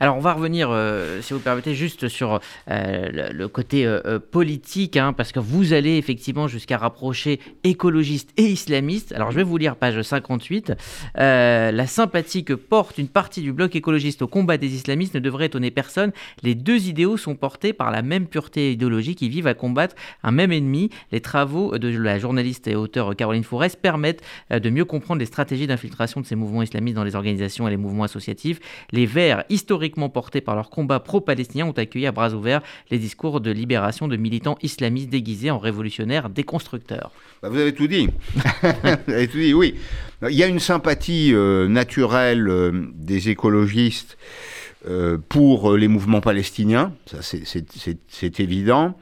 Alors 0.00 0.16
on 0.16 0.20
va 0.20 0.32
revenir, 0.32 0.68
euh, 0.70 1.20
si 1.22 1.32
vous 1.32 1.40
permettez, 1.40 1.74
juste 1.74 2.08
sur 2.08 2.40
euh, 2.70 3.30
le, 3.32 3.48
côté 3.48 3.86
euh, 3.86 4.18
politique, 4.18 4.96
hein, 4.96 5.12
parce 5.12 5.32
que 5.32 5.40
vous 5.40 5.72
allez 5.72 5.96
effectivement 5.96 6.48
jusqu'à 6.48 6.76
rapprocher 6.76 7.40
écologistes 7.64 8.30
et 8.36 8.44
islamistes. 8.44 9.12
Alors 9.12 9.30
je 9.30 9.36
vais 9.36 9.42
vous 9.42 9.56
lire 9.56 9.76
page 9.76 10.00
58. 10.00 10.72
la 11.14 11.86
sympathie 11.86 12.44
que 12.44 12.54
porte 12.54 12.98
une 12.98 13.08
partie 13.08 13.42
du 13.42 13.52
bloc 13.52 13.74
écologiste 13.76 14.22
au 14.22 14.26
combat 14.26 14.56
des 14.56 14.74
islamistes 14.74 15.14
ne 15.14 15.20
devrait 15.20 15.46
étonner 15.46 15.70
personne. 15.70 16.12
Les 16.42 16.54
deux 16.54 16.88
idéaux 16.88 17.16
sont 17.16 17.34
portés 17.34 17.72
par 17.72 17.90
la 17.90 18.02
même 18.02 18.26
pureté 18.26 18.72
idéologique 18.72 19.18
qui 19.18 19.28
vivent 19.28 19.46
à 19.46 19.54
combattre 19.54 19.94
un 20.22 20.32
même 20.32 20.52
ennemi. 20.52 20.90
Les 21.12 21.20
travaux 21.20 21.78
de 21.78 21.88
la 21.96 22.18
journaliste 22.18 22.66
et 22.68 22.74
auteure 22.74 23.14
Caroline 23.16 23.44
Fourès 23.44 23.76
permettent 23.76 24.22
de 24.50 24.70
mieux 24.70 24.84
comprendre 24.84 25.20
les 25.20 25.26
stratégies 25.26 25.66
d'infiltration 25.66 26.20
de 26.20 26.26
ces 26.26 26.34
mouvements 26.34 26.62
islamistes 26.62 26.96
dans 26.96 27.04
les 27.04 27.16
organisations 27.16 27.66
et 27.68 27.70
les 27.70 27.76
mouvements 27.76 28.04
associatifs. 28.04 28.60
Les 28.90 29.06
Verts 29.06 29.44
historiquement 29.62 30.08
portés 30.08 30.40
par 30.40 30.56
leur 30.56 30.70
combat 30.70 30.98
pro-palestinien, 30.98 31.66
ont 31.66 31.72
accueilli 31.72 32.06
à 32.06 32.12
bras 32.12 32.34
ouverts 32.34 32.62
les 32.90 32.98
discours 32.98 33.40
de 33.40 33.52
libération 33.52 34.08
de 34.08 34.16
militants 34.16 34.58
islamistes 34.60 35.08
déguisés 35.08 35.52
en 35.52 35.58
révolutionnaires 35.58 36.28
déconstructeurs. 36.28 37.12
Bah, 37.42 37.48
vous 37.48 37.58
avez 37.58 37.72
tout 37.72 37.86
dit. 37.86 38.08
vous 38.62 39.12
avez 39.12 39.28
tout 39.28 39.38
dit, 39.38 39.54
oui. 39.54 39.76
Il 40.28 40.34
y 40.34 40.42
a 40.42 40.48
une 40.48 40.58
sympathie 40.58 41.32
euh, 41.32 41.68
naturelle 41.68 42.48
euh, 42.48 42.72
des 42.94 43.28
écologistes 43.28 44.18
euh, 44.88 45.16
pour 45.28 45.76
les 45.76 45.86
mouvements 45.86 46.20
palestiniens, 46.20 46.92
ça 47.06 47.18
c'est 47.22 48.40
évident. 48.40 48.98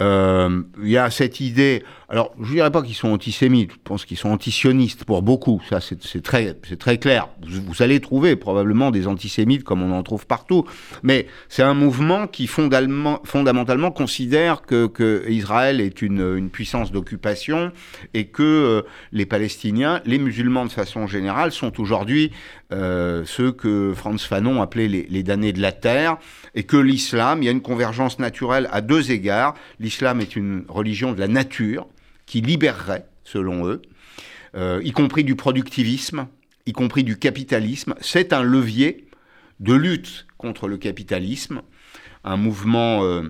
Euh, 0.00 0.62
il 0.82 0.88
y 0.88 0.98
a 0.98 1.10
cette 1.10 1.40
idée. 1.40 1.84
Alors, 2.08 2.32
je 2.40 2.48
ne 2.48 2.54
dirais 2.54 2.70
pas 2.70 2.82
qu'ils 2.82 2.94
sont 2.94 3.08
antisémites, 3.08 3.72
je 3.72 3.78
pense 3.82 4.04
qu'ils 4.04 4.16
sont 4.16 4.30
antisionistes 4.30 5.04
pour 5.04 5.22
beaucoup. 5.22 5.62
Ça, 5.68 5.80
c'est 5.80 6.22
très, 6.22 6.54
très 6.54 6.98
clair. 6.98 7.28
Vous, 7.42 7.82
allez 7.82 8.00
trouver 8.00 8.36
probablement 8.36 8.90
des 8.90 9.06
antisémites 9.06 9.64
comme 9.64 9.82
on 9.82 9.92
en 9.92 10.02
trouve 10.02 10.26
partout. 10.26 10.64
Mais 11.02 11.26
c'est 11.48 11.62
un 11.62 11.74
mouvement 11.74 12.26
qui 12.26 12.46
fondamentalement 12.46 13.90
considère 13.90 14.62
que, 14.62 15.24
Israël 15.28 15.80
est 15.80 16.02
une, 16.02 16.50
puissance 16.50 16.92
d'occupation 16.92 17.72
et 18.12 18.26
que 18.26 18.42
euh, 18.42 18.82
les 19.12 19.26
Palestiniens, 19.26 20.00
les 20.04 20.18
musulmans 20.18 20.66
de 20.66 20.72
façon 20.72 21.06
générale, 21.06 21.52
sont 21.52 21.80
aujourd'hui 21.80 22.32
euh, 22.72 23.24
ceux 23.24 23.50
que 23.50 23.92
Franz 23.94 24.24
Fanon 24.26 24.60
appelait 24.62 24.88
les 24.88 25.22
damnés 25.22 25.52
de 25.52 25.60
la 25.60 25.72
terre 25.72 26.18
et 26.54 26.62
que 26.64 26.76
l'islam, 26.76 27.42
il 27.42 27.46
y 27.46 27.48
a 27.48 27.52
une 27.52 27.60
convergence 27.60 28.18
naturelle 28.18 28.68
à 28.72 28.80
deux 28.80 29.10
égards 29.10 29.54
l'islam 29.84 30.20
est 30.20 30.34
une 30.34 30.64
religion 30.68 31.12
de 31.12 31.20
la 31.20 31.28
nature 31.28 31.86
qui 32.26 32.40
libérerait, 32.40 33.06
selon 33.22 33.68
eux, 33.68 33.82
euh, 34.56 34.80
y 34.82 34.92
compris 34.92 35.24
du 35.24 35.36
productivisme, 35.36 36.26
y 36.66 36.72
compris 36.72 37.04
du 37.04 37.18
capitalisme. 37.18 37.94
C'est 38.00 38.32
un 38.32 38.42
levier 38.42 39.06
de 39.60 39.74
lutte 39.74 40.26
contre 40.38 40.68
le 40.68 40.78
capitalisme, 40.78 41.60
un 42.24 42.36
mouvement 42.38 43.04
euh, 43.04 43.28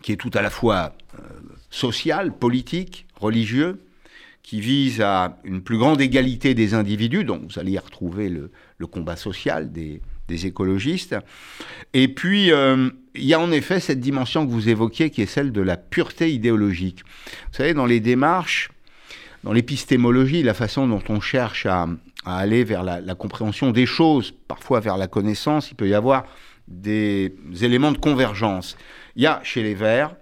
qui 0.00 0.12
est 0.12 0.16
tout 0.16 0.30
à 0.32 0.42
la 0.42 0.50
fois 0.50 0.96
euh, 1.18 1.22
social, 1.70 2.32
politique, 2.38 3.06
religieux, 3.16 3.80
qui 4.44 4.60
vise 4.60 5.00
à 5.00 5.38
une 5.42 5.60
plus 5.60 5.78
grande 5.78 6.00
égalité 6.00 6.54
des 6.54 6.74
individus, 6.74 7.24
donc 7.24 7.50
vous 7.50 7.58
allez 7.58 7.72
y 7.72 7.78
retrouver 7.78 8.28
le, 8.28 8.50
combat 8.86 9.16
social 9.16 9.72
des, 9.72 10.02
des 10.28 10.44
écologistes. 10.44 11.16
Et 11.94 12.08
puis, 12.08 12.52
il 13.14 13.24
y 13.24 13.34
a 13.34 13.40
en 13.40 13.52
effet 13.52 13.80
cette 13.80 14.00
dimension 14.00 14.46
que 14.46 14.50
vous 14.50 14.68
évoquiez 14.68 15.10
qui 15.10 15.22
est 15.22 15.26
celle 15.26 15.52
de 15.52 15.60
la 15.60 15.76
pureté 15.76 16.32
idéologique. 16.32 17.02
Vous 17.26 17.56
savez, 17.56 17.74
dans 17.74 17.86
les 17.86 18.00
démarches, 18.00 18.70
dans 19.44 19.52
l'épistémologie, 19.52 20.42
la 20.42 20.54
façon 20.54 20.88
dont 20.88 21.02
on 21.08 21.20
cherche 21.20 21.66
à, 21.66 21.86
aller 22.26 22.64
vers 22.64 22.82
la, 22.82 23.14
compréhension 23.14 23.70
des 23.70 23.86
choses, 23.86 24.32
parfois 24.48 24.80
vers 24.80 24.96
la 24.96 25.06
connaissance, 25.06 25.70
il 25.70 25.74
peut 25.74 25.88
y 25.88 25.94
avoir 25.94 26.24
des 26.66 27.34
éléments 27.60 27.92
de 27.92 27.98
convergence. 27.98 28.76
Il 29.16 29.22
y 29.22 29.26
a 29.26 29.40
chez 29.44 29.62
les 29.62 29.74
Verts 29.74 30.16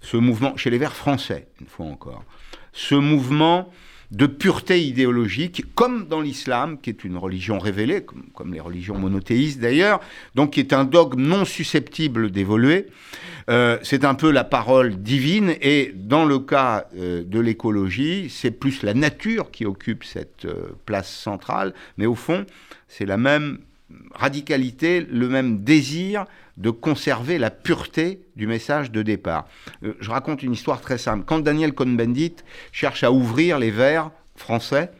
ce 0.00 0.16
mouvement, 0.16 0.56
chez 0.56 0.70
les 0.70 0.78
Verts 0.78 0.96
français, 0.96 1.48
une 1.60 1.66
fois 1.66 1.86
encore, 1.86 2.24
ce 2.72 2.94
mouvement 2.94 3.70
de 4.14 4.26
pureté 4.26 4.80
idéologique, 4.80 5.64
comme 5.74 6.06
dans 6.06 6.20
l'islam, 6.20 6.78
qui 6.80 6.90
est 6.90 7.04
une 7.04 7.16
religion 7.16 7.58
révélée, 7.58 8.04
comme, 8.34 8.54
les 8.54 8.60
religions 8.60 8.96
monothéistes 8.96 9.60
d'ailleurs, 9.60 10.00
donc 10.34 10.52
qui 10.52 10.60
est 10.60 10.72
un 10.72 10.84
dogme 10.84 11.20
non 11.20 11.44
susceptible 11.44 12.30
d'évoluer. 12.30 12.86
Euh, 13.50 13.78
c'est 13.82 14.04
un 14.04 14.14
peu 14.14 14.30
la 14.30 14.44
parole 14.44 14.96
divine, 14.96 15.54
et 15.60 15.92
dans 15.94 16.24
le 16.24 16.38
cas 16.38 16.86
euh, 16.96 17.24
de 17.24 17.40
l'écologie, 17.40 18.30
c'est 18.30 18.52
plus 18.52 18.82
la 18.82 18.94
nature 18.94 19.50
qui 19.50 19.66
occupe 19.66 20.04
cette 20.04 20.44
euh, 20.44 20.68
place 20.86 21.12
centrale, 21.12 21.74
mais 21.98 22.06
au 22.06 22.14
fond, 22.14 22.46
c'est 22.88 23.06
la 23.06 23.16
même 23.16 23.58
radicalité, 24.14 25.00
le 25.00 25.28
même 25.28 25.62
désir 25.62 26.24
de 26.56 26.70
conserver 26.70 27.38
la 27.38 27.50
pureté 27.50 28.20
du 28.36 28.46
message 28.46 28.90
de 28.90 29.02
départ. 29.02 29.46
Euh, 29.82 29.94
je 30.00 30.10
raconte 30.10 30.42
une 30.42 30.52
histoire 30.52 30.80
très 30.80 30.98
simple. 30.98 31.24
Quand 31.26 31.40
Daniel 31.40 31.72
Cohn-Bendit 31.72 32.36
cherche 32.72 33.04
à 33.04 33.12
ouvrir 33.12 33.58
les 33.58 33.70
verts 33.70 34.10
français, 34.36 34.90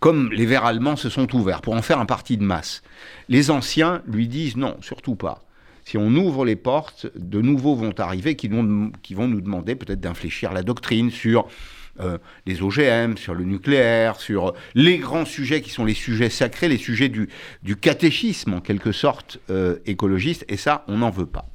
comme 0.00 0.30
les 0.32 0.46
verts 0.46 0.64
allemands 0.64 0.96
se 0.96 1.10
sont 1.10 1.34
ouverts, 1.36 1.60
pour 1.60 1.74
en 1.74 1.82
faire 1.82 2.00
un 2.00 2.06
parti 2.06 2.36
de 2.38 2.42
masse, 2.42 2.82
les 3.28 3.50
anciens 3.50 4.02
lui 4.06 4.28
disent 4.28 4.56
non, 4.56 4.76
surtout 4.80 5.14
pas. 5.14 5.44
Si 5.84 5.98
on 5.98 6.14
ouvre 6.14 6.44
les 6.44 6.56
portes, 6.56 7.06
de 7.16 7.40
nouveaux 7.40 7.74
vont 7.74 7.98
arriver 7.98 8.36
qui 8.36 8.48
vont, 8.48 8.92
qui 9.02 9.14
vont 9.14 9.28
nous 9.28 9.40
demander 9.40 9.74
peut-être 9.74 10.00
d'infléchir 10.00 10.52
la 10.52 10.62
doctrine 10.62 11.10
sur 11.10 11.46
euh, 12.00 12.18
les 12.46 12.62
OGM, 12.62 13.16
sur 13.16 13.34
le 13.34 13.44
nucléaire, 13.44 14.20
sur 14.20 14.54
les 14.74 14.98
grands 14.98 15.24
sujets 15.24 15.60
qui 15.60 15.70
sont 15.70 15.84
les 15.84 15.94
sujets 15.94 16.30
sacrés, 16.30 16.68
les 16.68 16.78
sujets 16.78 17.08
du, 17.08 17.28
du 17.62 17.76
catéchisme 17.76 18.54
en 18.54 18.60
quelque 18.60 18.92
sorte 18.92 19.38
euh, 19.50 19.76
écologiste, 19.86 20.44
et 20.48 20.56
ça, 20.56 20.84
on 20.88 20.98
n'en 20.98 21.10
veut 21.10 21.26
pas. 21.26 21.46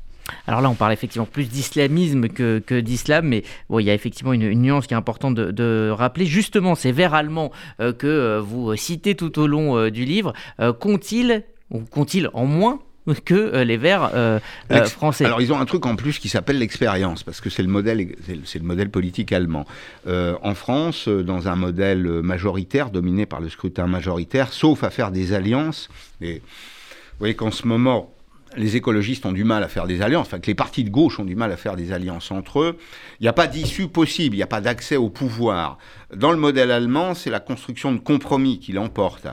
Alors 0.47 0.61
là, 0.61 0.69
on 0.69 0.75
parle 0.75 0.93
effectivement 0.93 1.27
plus 1.27 1.49
d'islamisme 1.49 2.29
que, 2.29 2.59
que 2.59 2.79
d'islam, 2.79 3.27
mais 3.27 3.43
il 3.71 3.81
y 3.81 3.91
a 3.91 3.93
effectivement 3.93 4.33
une, 4.33 4.49
nuance 4.49 4.87
qui 4.87 4.93
est 4.93 4.97
importante 4.97 5.35
de, 5.35 5.89
rappeler. 5.91 6.25
Justement, 6.25 6.73
ces 6.75 6.91
vers 6.91 7.13
allemands 7.13 7.51
euh, 7.79 7.93
que 7.93 8.39
vous 8.39 8.75
citez 8.75 9.15
tout 9.15 9.37
au 9.39 9.47
long 9.47 9.89
du 9.89 10.05
livre, 10.05 10.33
qu'ont-ils, 10.79 11.43
ou 11.69 11.81
qu'ont-ils 11.81 12.29
en 12.33 12.45
moins 12.45 12.79
que 13.13 13.33
euh, 13.33 13.63
les 13.63 13.77
Verts 13.77 14.11
euh, 14.13 14.39
euh, 14.71 14.85
français. 14.85 15.25
Alors 15.25 15.41
ils 15.41 15.53
ont 15.53 15.59
un 15.59 15.65
truc 15.65 15.85
en 15.85 15.95
plus 15.95 16.19
qui 16.19 16.29
s'appelle 16.29 16.57
l'expérience, 16.57 17.23
parce 17.23 17.41
que 17.41 17.49
c'est 17.49 17.61
le 17.61 17.69
modèle, 17.69 18.15
c'est 18.45 18.59
le 18.59 18.65
modèle 18.65 18.89
politique 18.89 19.31
allemand. 19.31 19.65
en 20.07 20.55
France, 20.55 21.07
dans 21.07 21.47
un 21.47 21.55
modèle 21.55 22.03
majoritaire 22.21 22.89
dominé 22.89 23.25
par 23.25 23.41
le 23.41 23.49
scrutin 23.49 23.87
majoritaire, 23.87 24.53
sauf 24.53 24.83
à 24.83 24.89
faire 24.89 25.11
des 25.11 25.33
alliances. 25.33 25.89
Et 26.21 26.35
vous 26.35 27.19
voyez 27.19 27.35
qu'en 27.35 27.51
ce 27.51 27.67
moment, 27.67 28.14
les 28.57 28.75
écologistes 28.75 29.25
ont 29.25 29.31
du 29.31 29.43
mal 29.43 29.63
à 29.63 29.67
faire 29.67 29.87
des 29.87 30.01
alliances, 30.01 30.27
enfin 30.27 30.39
que 30.39 30.47
les 30.47 30.55
partis 30.55 30.83
de 30.83 30.89
gauche 30.89 31.19
ont 31.19 31.25
du 31.25 31.35
mal 31.35 31.51
à 31.51 31.57
faire 31.57 31.75
des 31.75 31.91
alliances 31.91 32.31
entre 32.31 32.61
eux. 32.61 32.77
Il 33.19 33.23
n'y 33.23 33.29
a 33.29 33.33
pas 33.33 33.47
d'issue 33.47 33.87
possible, 33.87 34.35
il 34.35 34.39
n'y 34.39 34.43
a 34.43 34.47
pas 34.47 34.61
d'accès 34.61 34.95
au 34.95 35.09
pouvoir. 35.09 35.77
Dans 36.15 36.31
le 36.31 36.37
modèle 36.37 36.71
allemand, 36.71 37.13
c'est 37.13 37.29
la 37.29 37.39
construction 37.39 37.91
de 37.91 37.99
compromis 37.99 38.59
qui 38.59 38.71
l'emporte. 38.71 39.27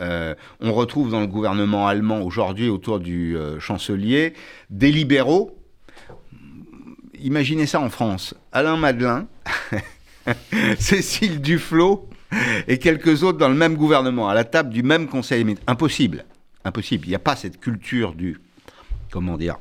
Euh, 0.00 0.34
on 0.60 0.72
retrouve 0.72 1.10
dans 1.10 1.20
le 1.20 1.26
gouvernement 1.26 1.86
allemand 1.86 2.20
aujourd'hui, 2.22 2.68
autour 2.68 3.00
du 3.00 3.36
euh, 3.36 3.58
chancelier, 3.58 4.34
des 4.70 4.92
libéraux. 4.92 5.58
Imaginez 7.20 7.66
ça 7.66 7.80
en 7.80 7.90
France. 7.90 8.34
Alain 8.52 8.76
Madelin, 8.76 9.26
Cécile 10.78 11.40
Duflot 11.40 12.08
et 12.68 12.78
quelques 12.78 13.22
autres 13.22 13.38
dans 13.38 13.48
le 13.48 13.54
même 13.54 13.74
gouvernement, 13.74 14.28
à 14.28 14.34
la 14.34 14.44
table 14.44 14.70
du 14.70 14.82
même 14.82 15.08
conseil. 15.08 15.44
Impossible. 15.66 16.24
Impossible. 16.64 17.06
Il 17.06 17.08
n'y 17.10 17.14
a 17.14 17.20
pas 17.20 17.34
cette 17.34 17.58
culture 17.58 18.12
du 18.12 18.38
comment 19.10 19.36
dire, 19.36 19.56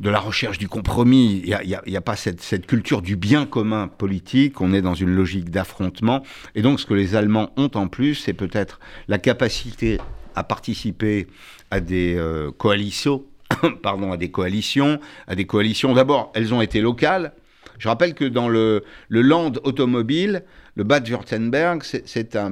de 0.00 0.10
la 0.10 0.18
recherche 0.18 0.58
du 0.58 0.68
compromis. 0.68 1.42
Il 1.44 1.78
n'y 1.86 1.96
a, 1.96 2.00
pas 2.00 2.16
cette, 2.16 2.66
culture 2.66 3.02
du 3.02 3.16
bien 3.16 3.46
commun 3.46 3.86
politique. 3.86 4.60
On 4.60 4.72
est 4.72 4.82
dans 4.82 4.94
une 4.94 5.10
logique 5.10 5.50
d'affrontement. 5.50 6.22
Et 6.54 6.62
donc, 6.62 6.80
ce 6.80 6.86
que 6.86 6.94
les 6.94 7.14
Allemands 7.14 7.52
ont 7.56 7.70
en 7.74 7.86
plus, 7.86 8.14
c'est 8.14 8.32
peut-être 8.32 8.80
la 9.08 9.18
capacité 9.18 9.98
à 10.34 10.42
participer 10.42 11.26
à 11.70 11.80
des 11.80 12.14
euh, 12.16 12.50
coalitions, 12.50 13.24
pardon, 13.82 14.12
à 14.12 14.16
des 14.16 14.30
coalitions, 14.30 14.98
à 15.26 15.34
des 15.34 15.44
coalitions. 15.44 15.92
D'abord, 15.92 16.32
elles 16.34 16.54
ont 16.54 16.62
été 16.62 16.80
locales. 16.80 17.32
Je 17.78 17.88
rappelle 17.88 18.14
que 18.14 18.24
dans 18.24 18.48
le, 18.48 18.84
land 19.10 19.52
automobile, 19.64 20.44
le 20.76 20.84
Bad-Württemberg, 20.84 21.82
c'est 21.82 22.34
la, 22.34 22.50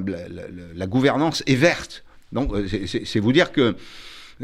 la, 0.74 0.86
gouvernance 0.86 1.42
est 1.46 1.54
verte. 1.54 2.04
Donc, 2.32 2.52
euh, 2.52 2.66
c'est 2.66 3.20
vous 3.20 3.32
dire 3.32 3.52
que 3.52 3.76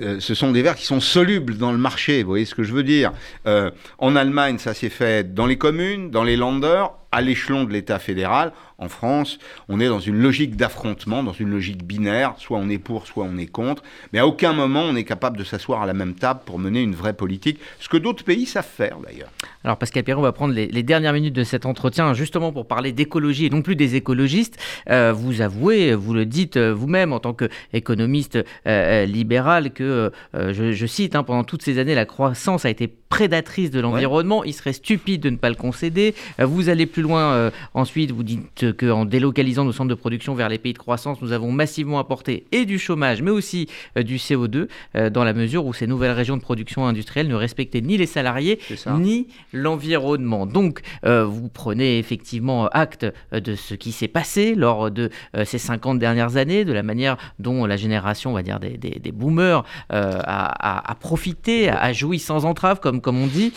euh, 0.00 0.18
ce 0.20 0.34
sont 0.34 0.52
des 0.52 0.62
verres 0.62 0.76
qui 0.76 0.86
sont 0.86 1.00
solubles 1.00 1.56
dans 1.56 1.72
le 1.72 1.78
marché, 1.78 2.22
vous 2.22 2.30
voyez 2.30 2.44
ce 2.44 2.54
que 2.54 2.64
je 2.64 2.72
veux 2.72 2.82
dire. 2.82 3.12
Euh, 3.46 3.70
en 3.98 4.16
Allemagne, 4.16 4.58
ça 4.58 4.74
s'est 4.74 4.88
fait 4.88 5.34
dans 5.34 5.46
les 5.46 5.56
communes, 5.56 6.10
dans 6.10 6.24
les 6.24 6.36
landers, 6.36 6.92
à 7.14 7.20
l'échelon 7.20 7.62
de 7.62 7.72
l'État 7.72 8.00
fédéral. 8.00 8.52
En 8.78 8.88
France, 8.88 9.38
on 9.68 9.78
est 9.78 9.86
dans 9.86 10.00
une 10.00 10.16
logique 10.16 10.56
d'affrontement, 10.56 11.22
dans 11.22 11.32
une 11.32 11.48
logique 11.48 11.84
binaire, 11.84 12.34
soit 12.38 12.58
on 12.58 12.68
est 12.68 12.78
pour, 12.78 13.06
soit 13.06 13.24
on 13.24 13.38
est 13.38 13.46
contre, 13.46 13.84
mais 14.12 14.18
à 14.18 14.26
aucun 14.26 14.52
moment 14.52 14.82
on 14.82 14.96
est 14.96 15.04
capable 15.04 15.36
de 15.36 15.44
s'asseoir 15.44 15.82
à 15.82 15.86
la 15.86 15.94
même 15.94 16.14
table 16.14 16.40
pour 16.44 16.58
mener 16.58 16.82
une 16.82 16.96
vraie 16.96 17.12
politique, 17.12 17.60
ce 17.78 17.88
que 17.88 17.96
d'autres 17.96 18.24
pays 18.24 18.46
savent 18.46 18.66
faire 18.66 18.96
d'ailleurs. 18.98 19.30
Alors 19.62 19.78
Pascal 19.78 20.02
Perron, 20.02 20.20
on 20.20 20.24
va 20.24 20.32
prendre 20.32 20.52
les, 20.52 20.82
dernières 20.82 21.12
minutes 21.12 21.34
de 21.34 21.44
cet 21.44 21.66
entretien 21.66 22.14
justement 22.14 22.52
pour 22.52 22.66
parler 22.66 22.90
d'écologie 22.90 23.46
et 23.46 23.50
non 23.50 23.62
plus 23.62 23.76
des 23.76 23.94
écologistes. 23.94 24.58
Euh, 24.90 25.12
vous 25.12 25.40
avouez, 25.40 25.94
vous 25.94 26.12
le 26.12 26.26
dites 26.26 26.56
euh, 26.56 26.74
vous-même 26.74 27.12
en 27.12 27.20
tant 27.20 27.32
qu'économiste 27.32 28.38
euh, 28.66 29.06
libéral 29.06 29.72
que, 29.72 30.10
je, 30.34 30.86
cite, 30.86 31.14
hein, 31.14 31.22
pendant 31.22 31.44
toutes 31.44 31.62
ces 31.62 31.78
années, 31.78 31.94
la 31.94 32.06
croissance 32.06 32.64
a 32.64 32.70
été 32.70 32.88
prédatrice 32.88 33.70
de 33.70 33.80
l'environnement. 33.80 34.42
Il 34.42 34.52
serait 34.52 34.72
stupide 34.72 35.22
de 35.22 35.30
ne 35.30 35.36
pas 35.36 35.48
le 35.48 35.54
concéder. 35.54 36.14
vous 36.38 36.68
allez 36.68 36.86
plus 36.86 37.03
loin 37.04 37.50
ensuite, 37.74 38.10
vous 38.10 38.22
dites 38.22 38.76
qu'en 38.76 39.04
délocalisant 39.04 39.64
nos 39.64 39.72
centres 39.72 39.90
de 39.90 39.94
production 39.94 40.34
vers 40.34 40.48
les 40.48 40.58
pays 40.58 40.72
de 40.72 40.78
croissance, 40.78 41.22
nous 41.22 41.32
avons 41.32 41.52
massivement 41.52 41.98
apporté 41.98 42.46
et 42.52 42.64
du 42.64 42.78
chômage, 42.78 43.22
mais 43.22 43.30
aussi 43.30 43.68
euh, 43.96 44.02
du 44.02 44.16
CO2, 44.16 44.68
euh, 44.96 45.10
dans 45.10 45.24
la 45.24 45.32
mesure 45.32 45.66
où 45.66 45.72
ces 45.72 45.86
nouvelles 45.86 46.12
régions 46.12 46.36
de 46.36 46.42
production 46.42 46.86
industrielle 46.86 47.28
ne 47.28 47.34
respectaient 47.34 47.80
ni 47.80 47.96
les 47.96 48.06
salariés, 48.06 48.58
ni 48.98 49.28
l'environnement. 49.52 50.46
Donc, 50.46 50.80
euh, 51.04 51.24
vous 51.24 51.48
prenez 51.48 51.98
effectivement 51.98 52.68
acte 52.68 53.06
de 53.32 53.54
ce 53.54 53.74
qui 53.74 53.92
s'est 53.92 54.08
passé 54.08 54.54
lors 54.54 54.90
de 54.90 55.10
ces 55.44 55.58
50 55.58 55.98
dernières 55.98 56.36
années, 56.36 56.64
de 56.64 56.72
la 56.72 56.82
manière 56.82 57.16
dont 57.38 57.66
la 57.66 57.76
génération, 57.76 58.30
on 58.30 58.34
va 58.34 58.42
dire, 58.42 58.60
des, 58.60 59.12
boomers 59.12 59.64
a, 59.90 60.96
profité, 61.00 61.68
a, 61.68 61.92
joui 61.92 62.18
sans 62.18 62.44
entrave, 62.44 62.80
comme 62.80 63.00
comme 63.00 63.20
on 63.20 63.26
dit. 63.26 63.52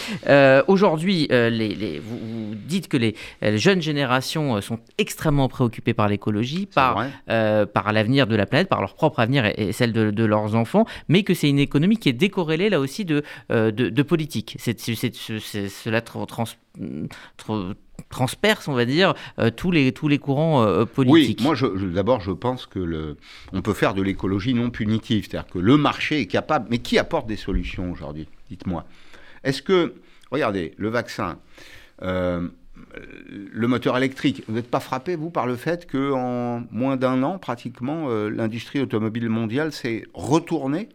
Aujourd'hui, 0.68 1.28
les, 1.30 2.00
vous, 2.00 2.56
dites 2.56 2.88
que 2.88 2.98
les, 2.98 3.16
jeunes 3.42 3.82
générations 3.82 4.60
sont 4.62 4.80
extrêmement 4.98 5.48
préoccupées 5.48 5.94
par 5.94 6.08
l'écologie, 6.08 6.66
par, 6.66 7.06
par 7.28 7.94
l'avenir 7.94 8.28
de 8.28 8.36
la 8.36 8.46
planète, 8.46 8.70
par 8.70 8.82
leur 8.82 8.96
propre 8.96 9.20
avenir 9.20 9.46
et, 9.46 9.72
celle 9.72 9.94
de, 9.94 10.26
leurs 10.26 10.56
enfants, 10.56 10.86
mais 11.08 11.24
que 11.24 11.34
c'est 11.34 11.50
une 11.50 11.60
économie 11.60 11.98
qui 11.98 12.10
est 12.10 12.14
décorrélée 12.14 12.70
là 12.70 12.80
aussi 12.80 13.06
de, 13.06 13.24
de, 13.50 14.02
politique. 14.02 14.58
C'est, 14.60 14.80
cela 14.80 16.02
trans, 16.02 16.26
transperce, 18.10 18.68
on 18.68 18.74
va 18.74 18.86
dire, 18.86 19.14
euh, 19.40 19.50
tous, 19.50 19.72
les, 19.72 19.92
tous 19.92 20.08
les 20.08 20.18
courants 20.18 20.64
euh, 20.64 20.86
politiques. 20.86 21.40
Oui, 21.42 21.46
moi, 21.46 21.56
d'abord, 21.94 22.22
je 22.22 22.32
pense 22.32 22.66
que 22.66 22.80
le, 22.80 23.18
on 23.54 23.62
peut 23.62 23.74
faire 23.74 23.94
de 23.94 24.02
l'écologie 24.02 24.54
non 24.54 24.70
punitive, 24.70 25.28
c'est-à-dire 25.30 25.52
que 25.52 25.60
le 25.60 25.78
marché 25.78 26.22
est 26.22 26.28
capable. 26.28 26.68
Mais 26.70 26.80
qui 26.80 26.98
apporte 26.98 27.28
des 27.28 27.36
solutions 27.36 27.92
aujourd'hui 27.92 28.28
Dites-moi? 28.50 28.86
Est-ce 29.44 29.62
que, 29.62 29.96
regardez, 30.32 30.74
le 30.78 30.90
vaccin, 30.90 31.40
euh, 32.02 32.48
le 32.96 33.68
moteur 33.68 33.98
électrique, 33.98 34.44
vous 34.48 34.54
n'êtes 34.54 34.70
pas 34.70 34.80
frappé, 34.80 35.16
vous, 35.16 35.30
par 35.30 35.48
le 35.48 35.56
fait 35.56 35.90
qu'en 35.90 36.64
moins 36.72 36.98
d'un 36.98 37.24
an, 37.24 37.38
pratiquement, 37.40 38.10
l'industrie 38.30 38.82
automobile 38.82 39.30
mondiale 39.30 39.72
s'est 39.72 40.04
retournée 40.14 40.90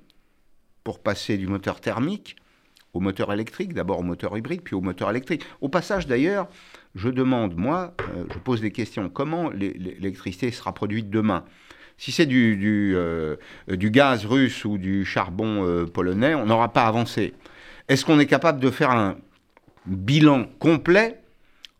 pour 0.84 1.00
passer 1.00 1.38
du 1.38 1.46
moteur 1.46 1.80
thermique 1.80 2.36
au 2.92 3.00
moteur 3.00 3.32
électrique, 3.32 3.72
d'abord 3.72 4.00
au 4.00 4.02
moteur 4.02 4.36
hybride, 4.36 4.62
puis 4.62 4.74
au 4.74 4.80
moteur 4.80 5.10
électrique. 5.10 5.44
Au 5.60 5.68
passage, 5.68 6.06
d'ailleurs, 6.06 6.48
je 6.94 7.08
demande, 7.08 7.56
moi, 7.56 7.94
euh, 8.00 8.24
je 8.32 8.38
pose 8.38 8.60
des 8.60 8.70
questions. 8.70 9.08
Comment 9.08 9.50
l'électricité 9.50 10.50
sera 10.50 10.74
produite 10.74 11.08
demain? 11.08 11.44
Si 11.96 12.12
c'est 12.12 12.26
du, 12.26 12.92
euh, 12.94 13.36
du, 13.68 13.90
gaz 13.90 14.26
russe 14.26 14.64
ou 14.64 14.76
du 14.76 15.04
charbon 15.04 15.64
euh, 15.64 15.86
polonais, 15.86 16.34
on 16.34 16.46
n'aura 16.46 16.72
pas 16.72 16.84
avancé. 16.84 17.32
Est-ce 17.88 18.04
qu'on 18.04 18.18
est 18.18 18.26
capable 18.26 18.60
de 18.60 18.70
faire 18.70 18.90
un 18.90 19.16
bilan 19.86 20.46
complet 20.58 21.21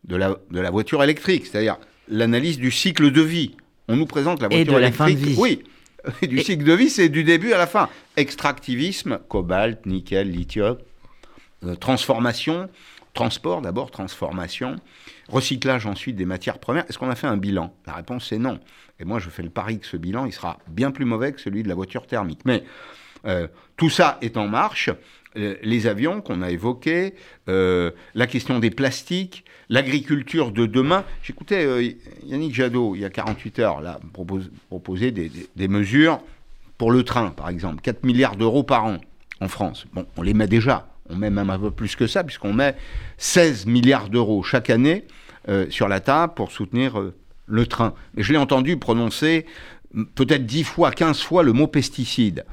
de 0.05 0.15
la, 0.15 0.37
de 0.51 0.59
la 0.59 0.69
voiture 0.69 1.03
électrique 1.03 1.45
C'est-à-dire 1.45 1.77
l'analyse 2.07 2.57
du 2.57 2.71
cycle 2.71 3.11
de 3.11 3.21
vie. 3.21 3.55
On 3.87 3.95
nous 3.95 4.05
présente 4.05 4.41
la 4.41 4.47
voiture 4.47 4.61
Et 4.61 4.65
de 4.65 4.77
électrique. 4.77 4.99
La 4.99 5.05
fin 5.05 5.13
de 5.13 5.17
vie. 5.17 5.35
Oui, 5.37 5.63
du 6.27 6.39
cycle 6.39 6.63
de 6.63 6.73
vie, 6.73 6.89
c'est 6.89 7.09
du 7.09 7.23
début 7.23 7.53
à 7.53 7.57
la 7.57 7.67
fin. 7.67 7.89
Extractivisme, 8.17 9.19
cobalt, 9.29 9.85
nickel, 9.85 10.29
lithium, 10.29 10.77
transformation, 11.79 12.69
transport 13.13 13.61
d'abord, 13.61 13.91
transformation, 13.91 14.77
Recyclage 15.29 15.85
ensuite 15.85 16.15
des 16.15 16.25
matières 16.25 16.59
premières. 16.59 16.85
Est-ce 16.89 16.97
qu'on 16.97 17.09
a 17.09 17.15
fait 17.15 17.27
un 17.27 17.37
bilan? 17.37 17.73
La 17.85 17.93
réponse 17.93 18.31
est 18.31 18.37
non. 18.37 18.59
Et 18.99 19.05
moi, 19.05 19.19
je 19.19 19.29
fais 19.29 19.43
le 19.43 19.49
pari 19.49 19.79
que 19.79 19.85
ce 19.85 19.97
bilan, 19.97 20.25
il 20.25 20.33
sera 20.33 20.59
bien 20.67 20.91
plus 20.91 21.05
mauvais 21.05 21.31
que 21.31 21.39
celui 21.39 21.63
de 21.63 21.69
la 21.69 21.75
voiture 21.75 22.05
thermique. 22.07 22.41
Mais 22.45 22.63
euh, 23.25 23.47
tout 23.77 23.89
ça 23.89 24.17
est 24.21 24.37
en 24.37 24.47
marche. 24.47 24.89
Euh, 25.37 25.55
les 25.63 25.87
avions 25.87 26.21
qu'on 26.21 26.41
a 26.41 26.51
évoqués, 26.51 27.15
euh, 27.49 27.91
la 28.13 28.27
question 28.27 28.59
des 28.59 28.69
plastiques, 28.69 29.45
l'agriculture 29.69 30.51
de 30.51 30.65
demain. 30.65 31.03
J'écoutais 31.23 31.97
Yannick 32.25 32.53
Jadot, 32.53 32.95
il 32.95 33.01
y 33.01 33.05
a 33.05 33.09
48 33.09 33.59
heures, 33.59 33.99
proposer 34.69 35.11
des, 35.11 35.67
mesures 35.67 36.21
pour 36.77 36.91
le 36.91 37.03
train, 37.03 37.29
par 37.31 37.49
exemple. 37.49 37.81
4 37.81 38.03
milliards 38.03 38.35
d'euros 38.35 38.63
par 38.63 38.85
an 38.85 38.97
en 39.39 39.47
France. 39.47 39.85
Bon, 39.93 40.05
on 40.17 40.21
les 40.21 40.33
met 40.33 40.47
déjà 40.47 40.87
on 41.09 41.15
met 41.15 41.29
même 41.29 41.49
un 41.49 41.59
peu 41.59 41.71
plus 41.71 41.95
que 41.95 42.07
ça, 42.07 42.23
puisqu'on 42.23 42.53
met 42.53 42.75
16 43.17 43.65
milliards 43.65 44.09
d'euros 44.09 44.43
chaque 44.43 44.69
année 44.69 45.05
euh, 45.49 45.65
sur 45.69 45.87
la 45.87 45.99
table 45.99 46.33
pour 46.33 46.51
soutenir 46.51 46.99
euh, 46.99 47.13
le 47.47 47.65
train. 47.65 47.93
Et 48.17 48.23
je 48.23 48.31
l'ai 48.31 48.37
entendu 48.37 48.77
prononcer 48.77 49.45
peut-être 50.15 50.45
10 50.45 50.63
fois, 50.63 50.91
15 50.91 51.21
fois 51.21 51.43
le 51.43 51.53
mot 51.53 51.67
pesticide. 51.67 52.45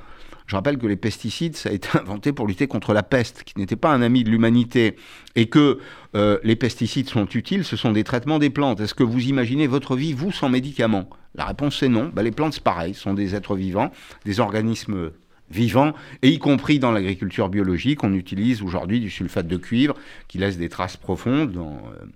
Je 0.51 0.57
rappelle 0.57 0.79
que 0.79 0.87
les 0.89 0.97
pesticides, 0.97 1.55
ça 1.55 1.69
a 1.69 1.73
été 1.73 1.89
inventé 1.97 2.33
pour 2.33 2.49
lutter 2.49 2.67
contre 2.67 2.93
la 2.93 3.05
peste, 3.05 3.45
qui 3.45 3.57
n'était 3.57 3.77
pas 3.77 3.93
un 3.93 4.03
ami 4.03 4.25
de 4.25 4.31
l'humanité, 4.31 4.97
et 5.37 5.47
que 5.47 5.79
euh, 6.17 6.39
les 6.43 6.57
pesticides 6.57 7.09
sont 7.09 7.27
utiles, 7.27 7.65
ce 7.65 7.77
sont 7.77 7.93
des 7.93 8.03
traitements 8.03 8.41
des 8.41 8.51
plantes. 8.51 8.81
Est-ce 8.81 8.95
que 8.95 9.05
vous 9.05 9.29
imaginez 9.29 9.69
votre 9.69 9.95
vie, 9.95 10.13
vous, 10.13 10.33
sans 10.33 10.49
médicaments? 10.49 11.09
La 11.37 11.45
réponse 11.45 11.81
est 11.85 11.89
non. 11.89 12.11
Ben, 12.13 12.25
les 12.25 12.33
plantes, 12.33 12.55
c'est 12.55 12.65
pareil, 12.65 12.95
sont 12.95 13.15
des 13.15 13.37
êtres 13.37 13.55
vivants, 13.55 13.93
des 14.25 14.41
organismes 14.41 15.13
vivants, 15.53 15.95
et 16.23 16.31
y 16.31 16.41
compris 16.41 16.81
dans 16.81 16.91
l'agriculture 16.91 17.49
biologique, 17.49 18.03
on 18.03 18.13
utilise 18.13 18.61
aujourd'hui 18.61 18.99
du 18.99 19.09
sulfate 19.09 19.47
de 19.47 19.57
cuivre 19.57 19.95
qui 20.27 20.39
laisse 20.39 20.59
des 20.59 20.69
traces 20.69 20.97
profondes 20.97 21.53
dans 21.53 21.77
euh, 21.77 22.07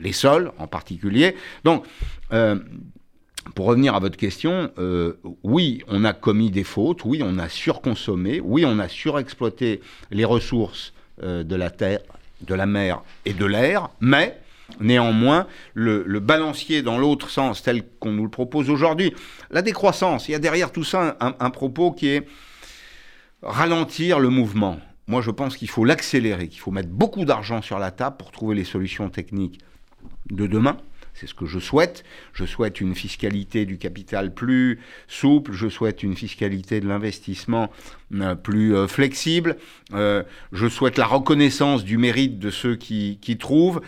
les 0.00 0.12
sols 0.12 0.52
en 0.58 0.68
particulier. 0.68 1.34
Donc, 1.64 1.84
euh, 2.32 2.60
pour 3.54 3.66
revenir 3.66 3.94
à 3.94 4.00
votre 4.00 4.16
question, 4.16 4.70
euh, 4.78 5.14
oui, 5.42 5.82
on 5.88 6.04
a 6.04 6.12
commis 6.12 6.50
des 6.50 6.64
fautes, 6.64 7.04
oui, 7.04 7.22
on 7.22 7.38
a 7.38 7.48
surconsommé, 7.48 8.40
oui, 8.40 8.64
on 8.66 8.78
a 8.78 8.88
surexploité 8.88 9.80
les 10.10 10.24
ressources 10.24 10.92
de 11.22 11.56
la 11.56 11.70
terre, 11.70 12.00
de 12.42 12.54
la 12.54 12.66
mer 12.66 13.02
et 13.24 13.32
de 13.32 13.46
l'air, 13.46 13.88
mais 14.00 14.38
Néanmoins, 14.80 15.46
le, 15.74 16.02
balancier 16.18 16.82
dans 16.82 16.98
l'autre 16.98 17.30
sens, 17.30 17.62
tel 17.62 17.84
qu'on 18.00 18.10
nous 18.10 18.24
le 18.24 18.30
propose 18.30 18.68
aujourd'hui, 18.68 19.14
la 19.50 19.62
décroissance, 19.62 20.28
il 20.28 20.32
y 20.32 20.34
a 20.34 20.40
derrière 20.40 20.72
tout 20.72 20.82
ça 20.84 21.16
un 21.20 21.50
propos 21.50 21.92
qui 21.92 22.08
est 22.08 22.26
ralentir 23.42 24.18
le 24.18 24.28
mouvement. 24.28 24.78
Moi, 25.06 25.22
je 25.22 25.30
pense 25.30 25.56
qu'il 25.56 25.68
faut 25.68 25.84
l'accélérer, 25.84 26.48
qu'il 26.48 26.60
faut 26.60 26.72
mettre 26.72 26.88
beaucoup 26.88 27.24
d'argent 27.24 27.62
sur 27.62 27.78
la 27.78 27.92
table 27.92 28.16
pour 28.16 28.32
trouver 28.32 28.56
les 28.56 28.64
solutions 28.64 29.08
techniques 29.08 29.60
de 30.30 30.46
demain. 30.46 30.76
C'est 31.18 31.26
ce 31.26 31.32
que 31.32 31.46
je 31.46 31.58
souhaite. 31.58 32.04
Je 32.34 32.44
souhaite 32.44 32.78
une 32.78 32.94
fiscalité 32.94 33.64
du 33.64 33.78
capital 33.78 34.34
plus 34.34 34.80
souple, 35.08 35.52
je 35.52 35.68
souhaite 35.68 36.02
une 36.02 36.14
fiscalité 36.14 36.78
de 36.80 36.86
l'investissement 36.86 37.70
euh, 38.14 38.34
plus 38.34 38.74
euh, 38.74 38.86
flexible, 38.86 39.56
euh, 39.94 40.22
je 40.52 40.68
souhaite 40.68 40.98
la 40.98 41.06
reconnaissance 41.06 41.84
du 41.84 41.96
mérite 41.96 42.38
de 42.38 42.50
ceux 42.50 42.76
qui, 42.76 43.18
trouvent. 43.40 43.80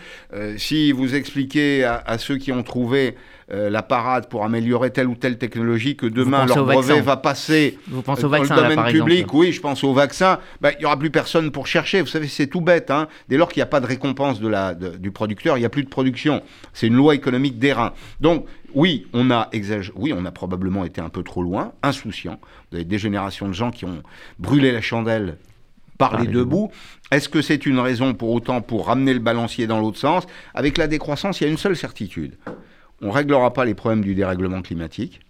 si 0.57 0.91
vous 0.91 1.15
expliquez 1.15 1.85
à, 1.85 2.17
ceux 2.17 2.39
qui 2.39 2.51
ont 2.51 2.63
trouvé 2.63 3.15
la 3.51 3.83
parade 3.83 4.29
pour 4.29 4.45
améliorer 4.45 4.91
telle 4.91 5.07
ou 5.07 5.15
telle 5.15 5.39
technologie 5.39 5.97
que 5.97 6.07
demain 6.07 6.45
leur 6.47 6.65
brevet 6.65 7.01
va 7.01 7.17
passer 7.17 7.79
vous 7.89 8.03
pensez 8.03 8.25
au 8.25 8.29
vaccin, 8.29 8.57
dans 8.57 8.69
le 8.69 8.77
domaine 8.77 8.93
public, 8.93 9.33
oui, 9.33 9.53
je 9.53 9.61
pense 9.61 9.83
au 9.85 9.93
vaccin, 9.93 10.39
ben, 10.61 10.73
il 10.75 10.81
n'y 10.81 10.85
aura 10.85 10.99
plus 10.99 11.11
personne 11.11 11.51
pour 11.51 11.67
chercher. 11.67 12.01
Vous 12.01 12.07
savez, 12.07 12.29
c'est 12.29 12.47
tout 12.47 12.61
bête. 12.61 12.91
Hein. 12.91 13.09
Dès 13.29 13.37
lors 13.37 13.49
qu'il 13.49 13.61
n'y 13.61 13.65
a 13.65 13.67
pas 13.67 13.81
de 13.81 13.87
récompense 13.87 14.41
de 14.41 14.49
la, 14.49 14.75
du 14.75 15.11
producteur, 15.11 15.57
il 15.57 15.61
n'y 15.61 15.67
a 15.67 15.71
plus 15.71 15.85
de 15.85 15.89
production. 15.89 16.43
C'est 16.73 16.87
une 16.87 16.97
loi 16.97 17.15
économique 17.15 17.59
d'airain. 17.59 17.93
Donc, 18.21 18.47
oui, 18.75 19.07
on 19.13 19.31
a 19.31 19.51
oui, 19.97 20.13
on 20.17 20.25
a 20.25 20.31
probablement 20.31 20.85
été 20.85 21.01
un 21.01 21.09
peu 21.09 21.23
trop 21.23 21.43
loin, 21.43 21.73
insouciant. 21.83 22.39
Vous 22.71 22.77
avez 22.77 22.85
des 22.85 22.99
générations 22.99 23.49
de 23.49 23.55
gens 23.55 23.71
qui 23.71 23.85
ont 23.85 24.03
brûlé 24.39 24.73
la 24.73 24.81
chandelle 24.81 25.39
par 25.97 26.21
les 26.21 26.27
deux 26.29 26.45
bouts. 26.45 26.71
Est-ce 27.11 27.29
que 27.29 27.43
c'est 27.43 27.67
une 27.67 27.81
raison 27.81 28.15
pour 28.15 28.31
autant 28.31 28.61
pour 28.61 28.87
ramener 28.87 29.15
le 29.15 29.21
balancier 29.21 29.67
dans 29.67 29.81
l'autre 29.81 29.99
sens? 29.99 30.27
Avec 30.55 30.79
la 30.79 30.87
décroissance, 30.87 31.41
il 31.41 31.45
y 31.45 31.47
a 31.47 31.51
une 31.51 31.59
seule 31.59 31.77
certitude. 31.77 32.37
On 33.01 33.09
ne 33.09 33.13
réglera 33.13 33.53
pas 33.53 33.65
les 33.65 33.75
problèmes 33.75 34.03
du 34.03 34.15
dérèglement 34.15 34.63
climatique. 34.63 35.21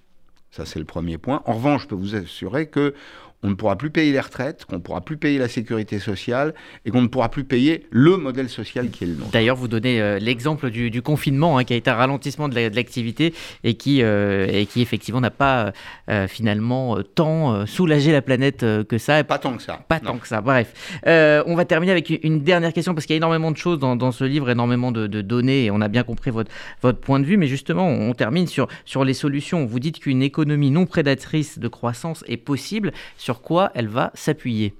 Ça, 0.51 0.65
c'est 0.65 0.79
le 0.79 0.85
premier 0.85 1.19
point. 1.19 1.43
En 1.45 1.55
revanche, 1.55 1.83
je 1.83 1.89
peux 1.89 1.95
vous 1.95 2.15
assurer 2.15 2.69
que 2.69 2.95
on 3.43 3.51
ne 3.51 3.55
pourra 3.55 3.77
plus 3.77 3.91
payer 3.91 4.11
les 4.11 4.21
retraites, 4.21 4.65
qu'on 4.65 4.77
ne 4.77 4.81
pourra 4.81 5.01
plus 5.01 5.17
payer 5.17 5.39
la 5.39 5.47
sécurité 5.47 6.01
sociale 6.01 6.55
et 6.85 6.91
qu'on 6.91 7.03
ne 7.03 7.07
pourra 7.07 7.29
plus 7.29 7.45
payer 7.45 7.87
le 7.91 8.17
modèle 8.17 8.49
social 8.49 8.91
qui 8.91 9.05
est 9.05 9.07
le 9.07 9.15
nôtre. 9.15 9.31
D'ailleurs, 9.31 9.55
vous 9.55 9.69
donnez 9.69 10.01
euh, 10.01 10.19
l'exemple 10.19 10.71
du, 10.71 11.03
confinement 11.03 11.57
hein, 11.57 11.65
qui 11.65 11.73
a 11.73 11.77
été 11.77 11.89
un 11.89 11.95
ralentissement 11.95 12.49
de 12.49 12.55
l'activité 12.75 13.33
et, 13.63 13.75
qui, 13.75 14.03
euh, 14.03 14.49
et 14.51 14.67
qui 14.67 14.83
effectivement 14.83 15.21
n'a 15.21 15.31
pas 15.31 15.73
euh, 16.11 16.27
finalement 16.27 16.99
tant 17.15 17.65
soulagé 17.67 18.11
la 18.11 18.23
planète 18.23 18.61
que 18.61 18.99
ça. 18.99 19.23
Pas 19.23 19.39
tant 19.39 19.57
que 19.57 19.63
ça. 19.63 19.81
Pas 19.89 20.01
tant 20.01 20.19
que 20.19 20.27
ça, 20.27 20.41
bref. 20.41 21.01
on 21.07 21.55
va 21.55 21.65
terminer 21.65 21.93
avec 21.93 22.11
une 22.25 22.43
dernière 22.43 22.73
question 22.73 22.95
parce 22.95 23.07
qu'il 23.07 23.15
y 23.15 23.17
a 23.17 23.19
énormément 23.19 23.53
de 23.53 23.57
choses 23.57 23.79
dans, 23.79 24.13
ce 24.13 24.25
livre, 24.25 24.51
énormément 24.51 24.91
de, 24.91 25.07
données 25.07 25.67
et 25.67 25.71
on 25.71 25.81
a 25.81 25.89
bien 25.89 26.03
compris 26.03 26.31
votre, 26.31 26.51
votre 26.83 26.99
point 26.99 27.21
de 27.21 27.25
vue, 27.25 27.37
mais 27.37 27.47
justement, 27.47 27.87
on 27.87 28.15
termine 28.15 28.47
sur, 28.47 28.67
sur 28.85 29.05
les 29.05 29.15
solutions. 29.15 29.65
Vous 29.65 29.79
dites 29.79 30.01
qu'une 30.01 30.23
économie 30.23 30.71
non 30.71 30.87
prédatrice 30.87 31.59
de 31.59 31.69
croissance 31.69 32.25
est 32.27 32.37
possible 32.37 32.93
sur 33.17 33.28
quoi 33.35 33.71
elle 33.75 33.89
va 33.89 34.11
s'appuyer 34.15 34.75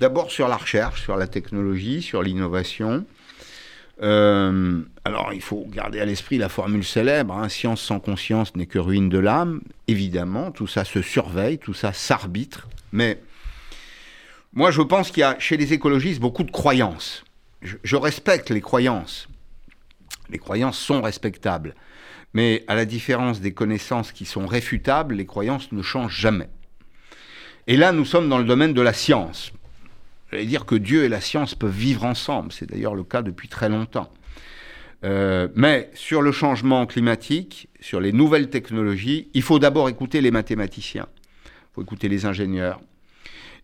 D'abord 0.00 0.30
sur 0.30 0.48
la 0.48 0.56
recherche, 0.56 1.02
sur 1.02 1.16
la 1.16 1.26
technologie, 1.26 2.02
sur 2.02 2.22
l'innovation. 2.22 3.06
Euh, 4.02 4.82
alors, 5.04 5.32
il 5.32 5.40
faut 5.40 5.66
garder 5.70 6.00
à 6.00 6.04
l'esprit 6.04 6.36
la 6.36 6.50
formule 6.50 6.84
célèbre 6.84 7.34
hein, 7.34 7.48
science 7.48 7.80
sans 7.80 7.98
conscience 7.98 8.54
n'est 8.56 8.66
que 8.66 8.78
ruine 8.78 9.08
de 9.08 9.18
l'âme. 9.18 9.62
Évidemment, 9.88 10.50
tout 10.50 10.66
ça 10.66 10.84
se 10.84 11.00
surveille, 11.00 11.58
tout 11.58 11.72
ça 11.72 11.94
s'arbitre. 11.94 12.68
Mais 12.92 13.20
moi, 14.52 14.70
je 14.70 14.82
pense 14.82 15.10
qu'il 15.10 15.22
y 15.22 15.24
a 15.24 15.38
chez 15.38 15.56
les 15.56 15.72
écologistes 15.72 16.20
beaucoup 16.20 16.44
de 16.44 16.50
croyances. 16.50 17.24
je 17.62 17.96
respecte 17.96 18.50
les 18.50 18.60
croyances. 18.60 19.28
Les 20.28 20.38
croyances 20.38 20.78
sont 20.78 21.00
respectables. 21.00 21.74
Mais 22.34 22.64
à 22.68 22.74
la 22.74 22.84
différence 22.84 23.40
des 23.40 23.54
connaissances 23.54 24.12
qui 24.12 24.26
sont 24.26 24.46
réfutables, 24.46 25.14
les 25.14 25.24
croyances 25.24 25.72
ne 25.72 25.80
changent 25.80 26.20
jamais. 26.20 26.50
Et 27.68 27.76
là, 27.76 27.90
nous 27.90 28.04
sommes 28.04 28.28
dans 28.28 28.38
le 28.38 28.44
domaine 28.44 28.74
de 28.74 28.80
la 28.80 28.92
science. 28.92 29.52
J'allais 30.30 30.46
dire 30.46 30.66
que 30.66 30.76
Dieu 30.76 31.04
et 31.04 31.08
la 31.08 31.20
science 31.20 31.54
peuvent 31.56 31.76
vivre 31.76 32.04
ensemble. 32.04 32.52
C'est 32.52 32.70
d'ailleurs 32.70 32.94
le 32.94 33.02
cas 33.02 33.22
depuis 33.22 33.48
très 33.48 33.68
longtemps. 33.68 34.12
Euh, 35.04 35.48
mais 35.54 35.90
sur 35.94 36.22
le 36.22 36.30
changement 36.30 36.86
climatique, 36.86 37.68
sur 37.80 38.00
les 38.00 38.12
nouvelles 38.12 38.50
technologies, 38.50 39.28
il 39.34 39.42
faut 39.42 39.58
d'abord 39.58 39.88
écouter 39.88 40.20
les 40.20 40.30
mathématiciens, 40.30 41.06
il 41.44 41.74
faut 41.74 41.82
écouter 41.82 42.08
les 42.08 42.24
ingénieurs, 42.24 42.80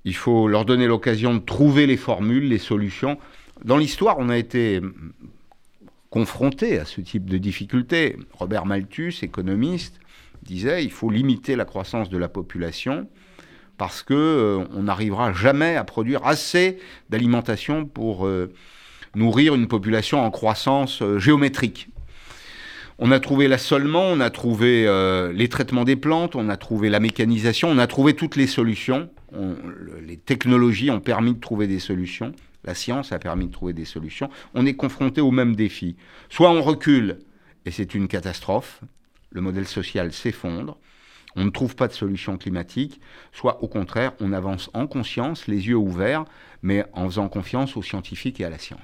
Il 0.04 0.16
faut 0.16 0.48
leur 0.48 0.64
donner 0.64 0.88
l'occasion 0.88 1.34
de 1.34 1.38
trouver 1.38 1.86
les 1.86 1.96
formules, 1.96 2.48
les 2.48 2.58
solutions. 2.58 3.18
Dans 3.64 3.78
l'histoire, 3.78 4.16
on 4.18 4.28
a 4.28 4.36
été 4.36 4.80
confronté 6.10 6.78
à 6.78 6.84
ce 6.84 7.00
type 7.00 7.30
de 7.30 7.38
difficultés. 7.38 8.16
Robert 8.32 8.66
Malthus, 8.66 9.14
économiste, 9.22 10.00
disait 10.42 10.84
il 10.84 10.90
faut 10.90 11.08
limiter 11.08 11.54
la 11.54 11.64
croissance 11.64 12.10
de 12.10 12.18
la 12.18 12.28
population 12.28 13.06
parce 13.78 14.02
que 14.02 14.14
euh, 14.14 14.64
on 14.74 14.84
n'arrivera 14.84 15.32
jamais 15.32 15.76
à 15.76 15.84
produire 15.84 16.26
assez 16.26 16.78
d'alimentation 17.10 17.84
pour 17.84 18.26
euh, 18.26 18.52
nourrir 19.14 19.54
une 19.54 19.68
population 19.68 20.24
en 20.24 20.30
croissance 20.30 21.02
euh, 21.02 21.18
géométrique. 21.18 21.88
On 22.98 23.10
a 23.10 23.18
trouvé 23.18 23.48
l'assolement, 23.48 24.04
on 24.04 24.20
a 24.20 24.30
trouvé 24.30 24.86
les 25.34 25.48
traitements 25.48 25.82
des 25.82 25.96
plantes, 25.96 26.36
on 26.36 26.48
a 26.48 26.56
trouvé 26.56 26.88
la 26.88 27.00
mécanisation, 27.00 27.68
on 27.68 27.78
a 27.78 27.88
trouvé 27.88 28.14
toutes 28.14 28.36
les 28.36 28.46
solutions. 28.46 29.08
les 30.06 30.18
technologies 30.18 30.88
ont 30.90 31.00
permis 31.00 31.34
de 31.34 31.40
trouver 31.40 31.66
des 31.66 31.80
solutions. 31.80 32.32
La 32.64 32.76
science 32.76 33.10
a 33.10 33.18
permis 33.18 33.46
de 33.46 33.52
trouver 33.52 33.72
des 33.72 33.86
solutions. 33.86 34.30
On 34.54 34.66
est 34.66 34.74
confronté 34.74 35.20
au 35.20 35.32
même 35.32 35.56
défi. 35.56 35.96
Soit 36.28 36.50
on 36.50 36.62
recule, 36.62 37.18
et 37.66 37.72
c'est 37.72 37.94
une 37.94 38.06
catastrophe, 38.06 38.82
le 39.32 39.40
modèle 39.40 39.66
social 39.66 40.12
s'effondre, 40.12 40.78
on 41.36 41.44
ne 41.44 41.50
trouve 41.50 41.76
pas 41.76 41.88
de 41.88 41.92
solution 41.92 42.36
climatique, 42.36 43.00
soit 43.32 43.62
au 43.62 43.68
contraire, 43.68 44.12
on 44.20 44.32
avance 44.32 44.70
en 44.74 44.86
conscience, 44.86 45.46
les 45.46 45.68
yeux 45.68 45.76
ouverts, 45.76 46.24
mais 46.62 46.84
en 46.92 47.06
faisant 47.06 47.28
confiance 47.28 47.76
aux 47.76 47.82
scientifiques 47.82 48.40
et 48.40 48.44
à 48.44 48.50
la 48.50 48.58
science. 48.58 48.80